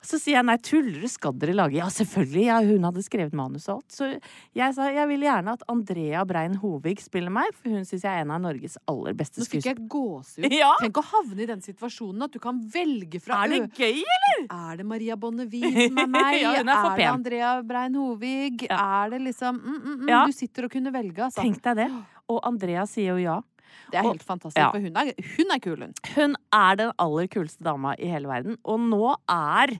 Så 0.08 0.18
sier 0.20 0.38
jeg 0.38 0.46
nei, 0.48 0.56
tuller 0.62 1.02
du, 1.02 1.08
skal 1.10 1.34
dere 1.40 1.54
lage? 1.56 1.76
Ja, 1.78 1.88
selvfølgelig, 1.92 2.44
ja, 2.48 2.56
hun 2.64 2.86
hadde 2.88 3.02
skrevet 3.04 3.34
manus 3.36 3.66
og 3.68 3.78
alt. 3.80 3.92
Så 3.94 4.08
jeg 4.56 4.74
sa 4.76 4.88
jeg 4.94 5.08
vil 5.10 5.24
gjerne 5.26 5.54
at 5.58 5.64
Andrea 5.70 6.22
Brein 6.28 6.54
Hovig 6.62 6.98
spiller 7.02 7.32
meg, 7.34 7.50
for 7.56 7.74
hun 7.74 7.84
syns 7.88 8.04
jeg 8.06 8.12
er 8.12 8.24
en 8.24 8.32
av 8.36 8.42
Norges 8.44 8.78
aller 8.90 9.16
beste 9.18 9.42
Nå 9.42 9.46
fikk 9.48 9.62
skuespillere. 9.64 9.82
jeg 9.82 9.90
gåsehud. 9.94 10.56
Ja. 10.58 10.70
Tenk 10.82 10.98
å 10.98 11.04
havne 11.10 11.44
i 11.44 11.48
den 11.50 11.60
situasjonen 11.64 12.24
at 12.26 12.34
du 12.34 12.40
kan 12.42 12.58
velge 12.72 13.20
fra 13.22 13.42
Er 13.44 13.52
det 13.54 13.60
gøy, 13.78 14.00
eller? 14.16 14.46
Er 14.54 14.80
det 14.80 14.86
Maria 14.90 15.16
Bonnevie 15.20 15.70
som 15.88 16.00
er 16.02 16.10
meg? 16.18 16.40
Ja, 16.42 16.54
hun 16.58 16.72
er 16.72 16.82
for 16.86 16.96
det. 16.98 17.06
Andrea 17.12 17.52
Brein 17.68 17.94
Hovig? 17.98 18.64
Er 18.70 19.12
det 19.14 19.20
liksom 19.28 19.60
mm, 19.60 19.76
mm, 19.78 19.92
mm, 20.02 20.08
Ja. 20.10 20.24
Du 20.26 20.34
sitter 20.34 20.66
og 20.66 20.74
kunne 20.74 20.94
velge, 20.94 21.22
altså. 21.28 21.44
Tenk 21.44 21.62
deg 21.68 21.82
det. 21.84 21.88
Og 22.28 22.42
Andrea 22.48 22.86
sier 22.90 23.14
jo 23.14 23.22
ja. 23.22 23.38
Det 23.90 23.98
er 24.00 24.04
Og- 24.04 24.12
helt 24.12 24.22
fantastisk, 24.26 24.58
ja. 24.60 24.70
for 24.70 24.80
hun 24.80 24.96
er, 24.96 25.12
hun 25.36 25.50
er 25.54 25.58
kul, 25.64 25.80
hun. 25.86 25.94
Hun 26.14 26.36
er 26.52 26.76
den 26.76 26.92
aller 26.98 27.26
kuleste 27.28 27.64
dama 27.64 27.94
i 27.98 28.06
hele 28.10 28.28
verden, 28.28 28.58
og 28.64 28.80
nå 28.80 29.14
er 29.28 29.78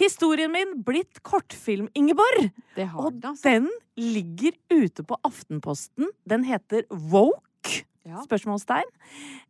historien 0.00 0.50
min 0.52 0.82
blitt 0.86 1.22
kortfilm, 1.26 1.88
Ingeborg! 1.98 2.50
Det 2.76 2.86
har 2.88 3.00
Og 3.04 3.12
den, 3.20 3.30
altså. 3.32 3.42
den 3.42 3.68
ligger 3.96 4.52
ute 4.70 5.02
på 5.04 5.16
Aftenposten. 5.26 6.08
Den 6.28 6.44
heter 6.44 6.84
Woke? 6.90 7.84
Ja. 8.06 8.22
Spørsmålstegn. 8.24 8.88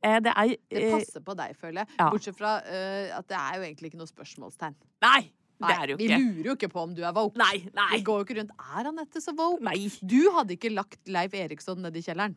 Eh, 0.03 0.17
det 0.21 0.33
er 0.35 0.57
Det 0.69 0.81
eh, 0.83 0.91
passer 0.97 1.21
på 1.23 1.37
deg, 1.39 1.53
føler 1.57 1.85
jeg. 1.85 1.93
ja. 2.01 2.09
Bortsett 2.11 2.37
fra 2.37 2.57
uh, 2.59 3.19
at 3.21 3.29
det 3.31 3.37
er 3.39 3.61
jo 3.61 3.63
egentlig 3.69 3.93
ikke 3.93 4.01
noe 4.01 4.11
spørsmålstegn. 4.11 4.75
Nei! 5.07 5.21
Det 5.61 5.69
Nei, 5.69 5.77
er 5.77 5.91
jo 5.93 5.97
ikke. 6.01 6.17
Vi 6.17 6.25
lurer 6.25 6.47
jo 6.49 6.53
ikke 6.57 6.69
på 6.73 6.81
om 6.83 6.93
du 6.97 7.03
er 7.05 7.13
woke. 7.13 7.37
Nei, 7.37 7.69
nei. 7.77 7.89
Vi 7.99 8.03
går 8.03 8.23
jo 8.23 8.25
ikke 8.25 8.37
rundt 8.41 8.53
Er 8.81 8.87
Anette 8.89 9.21
så 9.21 9.35
woke? 9.37 9.61
Nei. 9.63 9.91
Du 10.01 10.31
hadde 10.33 10.55
ikke 10.57 10.71
lagt 10.73 11.07
Leif 11.13 11.35
Eriksson 11.37 11.83
ned 11.85 11.95
i 12.01 12.03
kjelleren? 12.03 12.35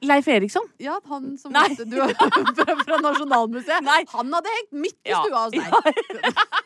Leif 0.00 0.24
Eriksson? 0.32 0.64
Ja, 0.80 0.94
han 1.10 1.34
som 1.36 1.52
Nei. 1.52 1.66
du, 1.76 1.98
fra, 2.56 2.72
fra 2.80 2.96
Nasjonalmuseet. 3.04 3.84
Nei. 3.84 3.98
Han 4.14 4.32
hadde 4.32 4.48
hengt 4.54 4.72
midt 4.86 4.96
i 5.04 5.12
stua 5.12 5.42
hos 5.44 5.52
deg. 5.52 5.68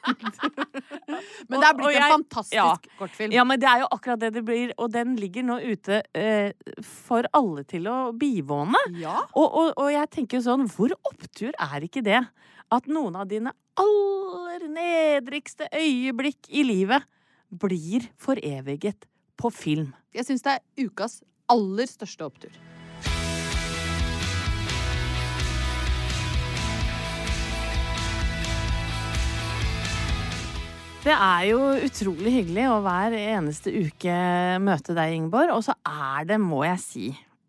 Men 1.48 1.62
det 1.62 1.66
er 1.66 1.74
blitt 1.78 1.88
og 1.88 1.90
en 1.90 1.96
jeg- 1.98 2.12
fantastisk 2.12 2.54
ja. 2.58 2.66
kortfilm. 3.00 3.32
Ja, 3.34 3.44
men 3.48 3.60
det 3.60 3.68
er 3.70 3.82
jo 3.82 3.88
akkurat 3.94 4.20
det 4.22 4.30
det 4.36 4.42
blir, 4.46 4.72
og 4.78 4.92
den 4.94 5.16
ligger 5.18 5.42
nå 5.48 5.56
ute 5.64 6.00
eh, 6.14 6.52
for 6.84 7.26
alle 7.36 7.64
til 7.68 7.88
å 7.90 7.96
bivåne. 8.18 8.80
Ja. 9.00 9.16
Og, 9.34 9.48
og, 9.48 9.72
og 9.80 9.90
jeg 9.92 10.10
tenker 10.14 10.38
jo 10.38 10.44
sånn, 10.46 10.68
hvor 10.70 10.90
opptur 11.10 11.52
er 11.58 11.80
ikke 11.88 12.04
det? 12.06 12.20
At 12.74 12.84
noen 12.92 13.16
av 13.16 13.28
dine 13.30 13.52
aller 13.80 14.66
nedrigste 14.68 15.70
øyeblikk 15.72 16.50
i 16.52 16.62
livet 16.68 17.02
blir 17.48 18.04
foreviget 18.20 19.06
på 19.40 19.50
film. 19.54 19.94
Jeg 20.14 20.26
syns 20.28 20.44
det 20.44 20.58
er 20.58 20.62
ukas 20.88 21.22
aller 21.48 21.88
største 21.88 22.26
opptur. 22.28 22.52
Det 31.08 31.14
er 31.16 31.44
jo 31.48 31.60
utrolig 31.86 32.30
hyggelig 32.34 32.64
å 32.68 32.80
hver 32.84 33.14
eneste 33.16 33.72
uke 33.72 34.16
møte 34.60 34.92
deg, 34.92 35.14
Ingeborg. 35.16 35.54
Og 35.54 35.62
så 35.64 35.72
er 35.88 36.26
det, 36.28 36.36
må 36.42 36.58
jeg 36.66 36.80
si, 36.82 37.04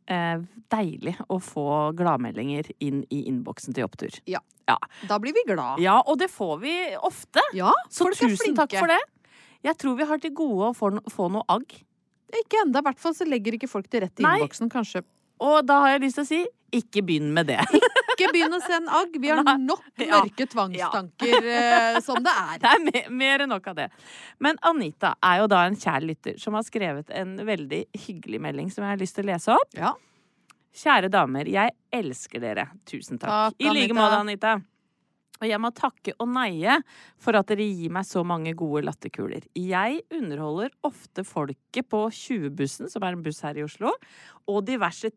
eh, 0.08 0.40
deilig 0.72 1.18
å 1.28 1.42
få 1.44 1.66
gladmeldinger 1.98 2.70
inn 2.80 3.02
i 3.12 3.26
innboksen 3.28 3.76
til 3.76 3.84
Opptur. 3.84 4.16
Ja. 4.32 4.40
Ja. 4.70 4.78
Da 5.10 5.18
blir 5.20 5.36
vi 5.36 5.44
glad. 5.50 5.82
Ja, 5.84 5.98
og 6.00 6.22
det 6.22 6.30
får 6.32 6.56
vi 6.62 6.74
ofte. 7.04 7.44
Ja, 7.58 7.74
Så 7.90 8.08
tusen 8.14 8.56
takk 8.56 8.78
for 8.78 8.88
det. 8.88 9.02
Jeg 9.68 9.76
tror 9.76 9.98
vi 9.98 10.08
har 10.08 10.24
til 10.24 10.32
gode 10.32 10.72
å 10.72 10.78
få, 10.78 10.94
få 11.12 11.28
noe 11.34 11.44
agg. 11.50 11.76
Ikke 12.32 12.64
enda, 12.64 12.80
i 12.80 12.88
hvert 12.88 13.02
fall 13.02 13.18
så 13.18 13.28
legger 13.28 13.58
ikke 13.58 13.68
folk 13.68 13.90
det 13.92 14.06
rett 14.06 14.24
i 14.24 14.24
innboksen, 14.24 14.72
kanskje. 14.72 15.04
Og 15.44 15.66
da 15.68 15.82
har 15.84 15.98
jeg 15.98 16.06
lyst 16.06 16.22
til 16.22 16.24
å 16.24 16.32
si 16.32 16.42
Ikke 16.76 17.02
begynn 17.06 17.32
med 17.36 17.50
det. 17.50 17.60
Ikke 18.20 18.32
begynn 18.34 18.54
å 18.58 18.60
sende 18.64 18.92
agg. 18.92 19.14
Vi 19.22 19.30
har 19.32 19.44
nok 19.44 19.86
Ja. 20.04 20.20
mørke 20.20 20.48
tvangstanker 20.52 21.46
ja. 21.48 22.02
som 22.04 22.20
det 22.24 22.34
er. 22.36 22.58
Det 22.64 22.72
er 22.74 22.84
mer, 22.84 23.08
mer 23.22 23.44
enn 23.46 23.54
nok 23.54 23.70
av 23.72 23.78
det. 23.80 23.88
Men 24.44 24.60
Anita 24.68 25.14
er 25.24 25.40
jo 25.44 25.48
da 25.52 25.64
en 25.70 25.78
kjær 25.80 26.04
lytter 26.04 26.36
som 26.42 26.58
har 26.58 26.66
skrevet 26.68 27.10
en 27.16 27.38
veldig 27.48 27.86
hyggelig 28.08 28.42
melding 28.44 28.74
som 28.74 28.84
jeg 28.84 28.92
har 28.96 29.00
lyst 29.02 29.16
til 29.16 29.28
å 29.28 29.32
lese 29.32 29.56
opp. 29.56 29.72
Ja. 29.78 29.94
Kjære 30.80 31.10
damer, 31.14 31.48
jeg 31.50 31.72
elsker 31.96 32.44
dere. 32.44 32.68
Tusen 32.88 33.18
takk. 33.22 33.56
Takk, 33.56 33.64
I 33.64 33.72
like 33.74 33.96
måte, 33.98 34.20
Anita. 34.20 34.58
Og 35.40 35.48
jeg 35.48 35.60
må 35.64 35.70
takke 35.72 36.12
og 36.20 36.28
neie 36.36 36.76
for 37.24 37.38
at 37.40 37.48
dere 37.48 37.64
gir 37.64 37.94
meg 37.96 38.04
så 38.04 38.26
mange 38.28 38.52
gode 38.60 38.84
latterkuler. 38.84 39.46
Jeg 39.56 40.02
underholder 40.12 40.74
ofte 40.84 41.24
folket 41.24 41.88
på 41.88 42.02
20-bussen, 42.12 42.92
som 42.92 43.06
er 43.08 43.16
en 43.16 43.24
buss 43.24 43.40
her 43.48 43.56
i 43.56 43.64
Oslo, 43.64 43.94
og 44.52 44.66
diverse 44.68 45.08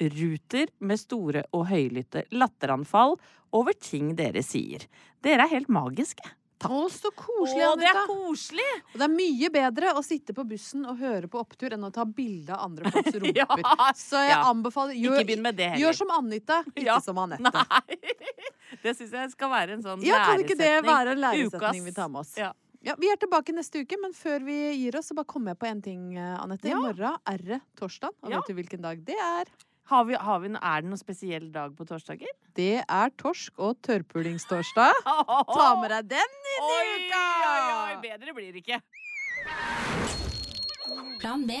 trikkeruter 0.00 0.68
med 0.80 0.98
store 1.00 1.44
og 1.54 1.66
høylytte 1.70 2.24
latteranfall 2.32 3.16
over 3.56 3.72
ting 3.78 4.14
dere 4.18 4.42
sier. 4.42 4.84
Dere 5.24 5.44
er 5.46 5.48
helt 5.54 5.68
magiske. 5.68 6.22
Å, 6.66 6.86
så 6.88 7.10
koselig, 7.12 7.60
Å, 7.68 7.74
det 7.76 7.84
er 7.84 7.98
Anita. 7.98 8.06
koselig! 8.08 8.68
Og 8.94 8.96
det 8.96 9.04
er 9.04 9.12
mye 9.12 9.50
bedre 9.52 9.90
å 9.92 10.02
sitte 10.02 10.32
på 10.34 10.42
bussen 10.48 10.86
og 10.88 10.96
høre 10.98 11.28
på 11.28 11.38
opptur 11.42 11.74
enn 11.76 11.84
å 11.84 11.90
ta 11.92 12.06
bilde 12.08 12.54
av 12.56 12.64
andre 12.70 12.90
folks 12.94 13.12
rumper. 13.20 13.36
Ja, 13.36 13.90
Så 13.94 14.22
jeg 14.24 14.32
ja. 14.32 14.38
anbefaler 14.48 14.96
gjør, 14.96 15.18
Ikke 15.20 15.26
begynn 15.28 15.44
med 15.44 15.58
det 15.60 15.66
heller. 15.74 15.82
gjør 15.84 15.98
som 16.00 16.14
Anita, 16.16 16.62
ikke 16.72 16.86
Ja. 16.88 16.96
som 17.04 17.18
Anette. 17.20 17.44
Nei. 17.52 17.98
Det 18.82 18.96
syns 18.96 19.12
jeg 19.12 19.30
skal 19.36 19.52
være 19.52 19.76
en 19.76 19.84
sånn 19.84 20.02
Ja, 20.04 20.22
kan 20.30 20.40
ikke 20.42 20.56
det 20.58 20.72
være 20.86 21.12
en 21.12 21.20
læresetning 21.26 21.82
Ukas. 21.82 21.84
vi 21.90 21.92
tar 22.00 22.08
med 22.08 22.24
oss? 22.24 22.32
Ja. 22.40 22.54
Ja, 22.86 22.94
Vi 23.02 23.08
er 23.10 23.18
tilbake 23.20 23.52
neste 23.52 23.80
uke, 23.84 23.96
men 24.00 24.12
før 24.16 24.44
vi 24.46 24.56
gir 24.78 24.96
oss, 24.96 25.08
så 25.10 25.14
bare 25.18 25.26
kommer 25.28 25.52
jeg 25.52 25.58
på 25.60 25.66
en 25.68 25.80
ting, 25.82 26.02
eh, 26.16 26.34
Anette. 26.40 26.68
I 26.70 26.74
morgen 26.78 27.16
er 27.26 27.38
det 27.42 27.60
torsdag, 27.76 28.14
og 28.22 28.30
vet 28.32 28.46
du 28.48 28.54
hvilken 28.54 28.80
dag 28.84 29.00
det 29.04 29.16
er? 29.18 29.50
Har 29.86 30.04
vi, 30.04 30.16
har 30.18 30.40
vi, 30.42 30.48
er 30.50 30.82
det 30.82 30.90
noen 30.90 30.98
spesiell 30.98 31.46
dag 31.54 31.74
på 31.78 31.84
torsdager? 31.86 32.30
Det 32.58 32.80
er 32.82 33.12
torsk- 33.22 33.60
og 33.62 33.76
tørrpulingstorsdag. 33.86 34.98
Ta 35.54 35.66
med 35.78 35.92
deg 35.94 36.08
den 36.16 36.32
inn 36.34 36.48
i 36.50 36.56
Oi, 36.66 36.86
uka! 37.04 37.20
oi, 37.50 37.60
oi, 37.76 37.92
bedre 38.02 38.34
blir 38.34 38.50
det 38.50 38.64
ikke. 38.64 38.80
Plan 41.22 41.46
B. 41.46 41.60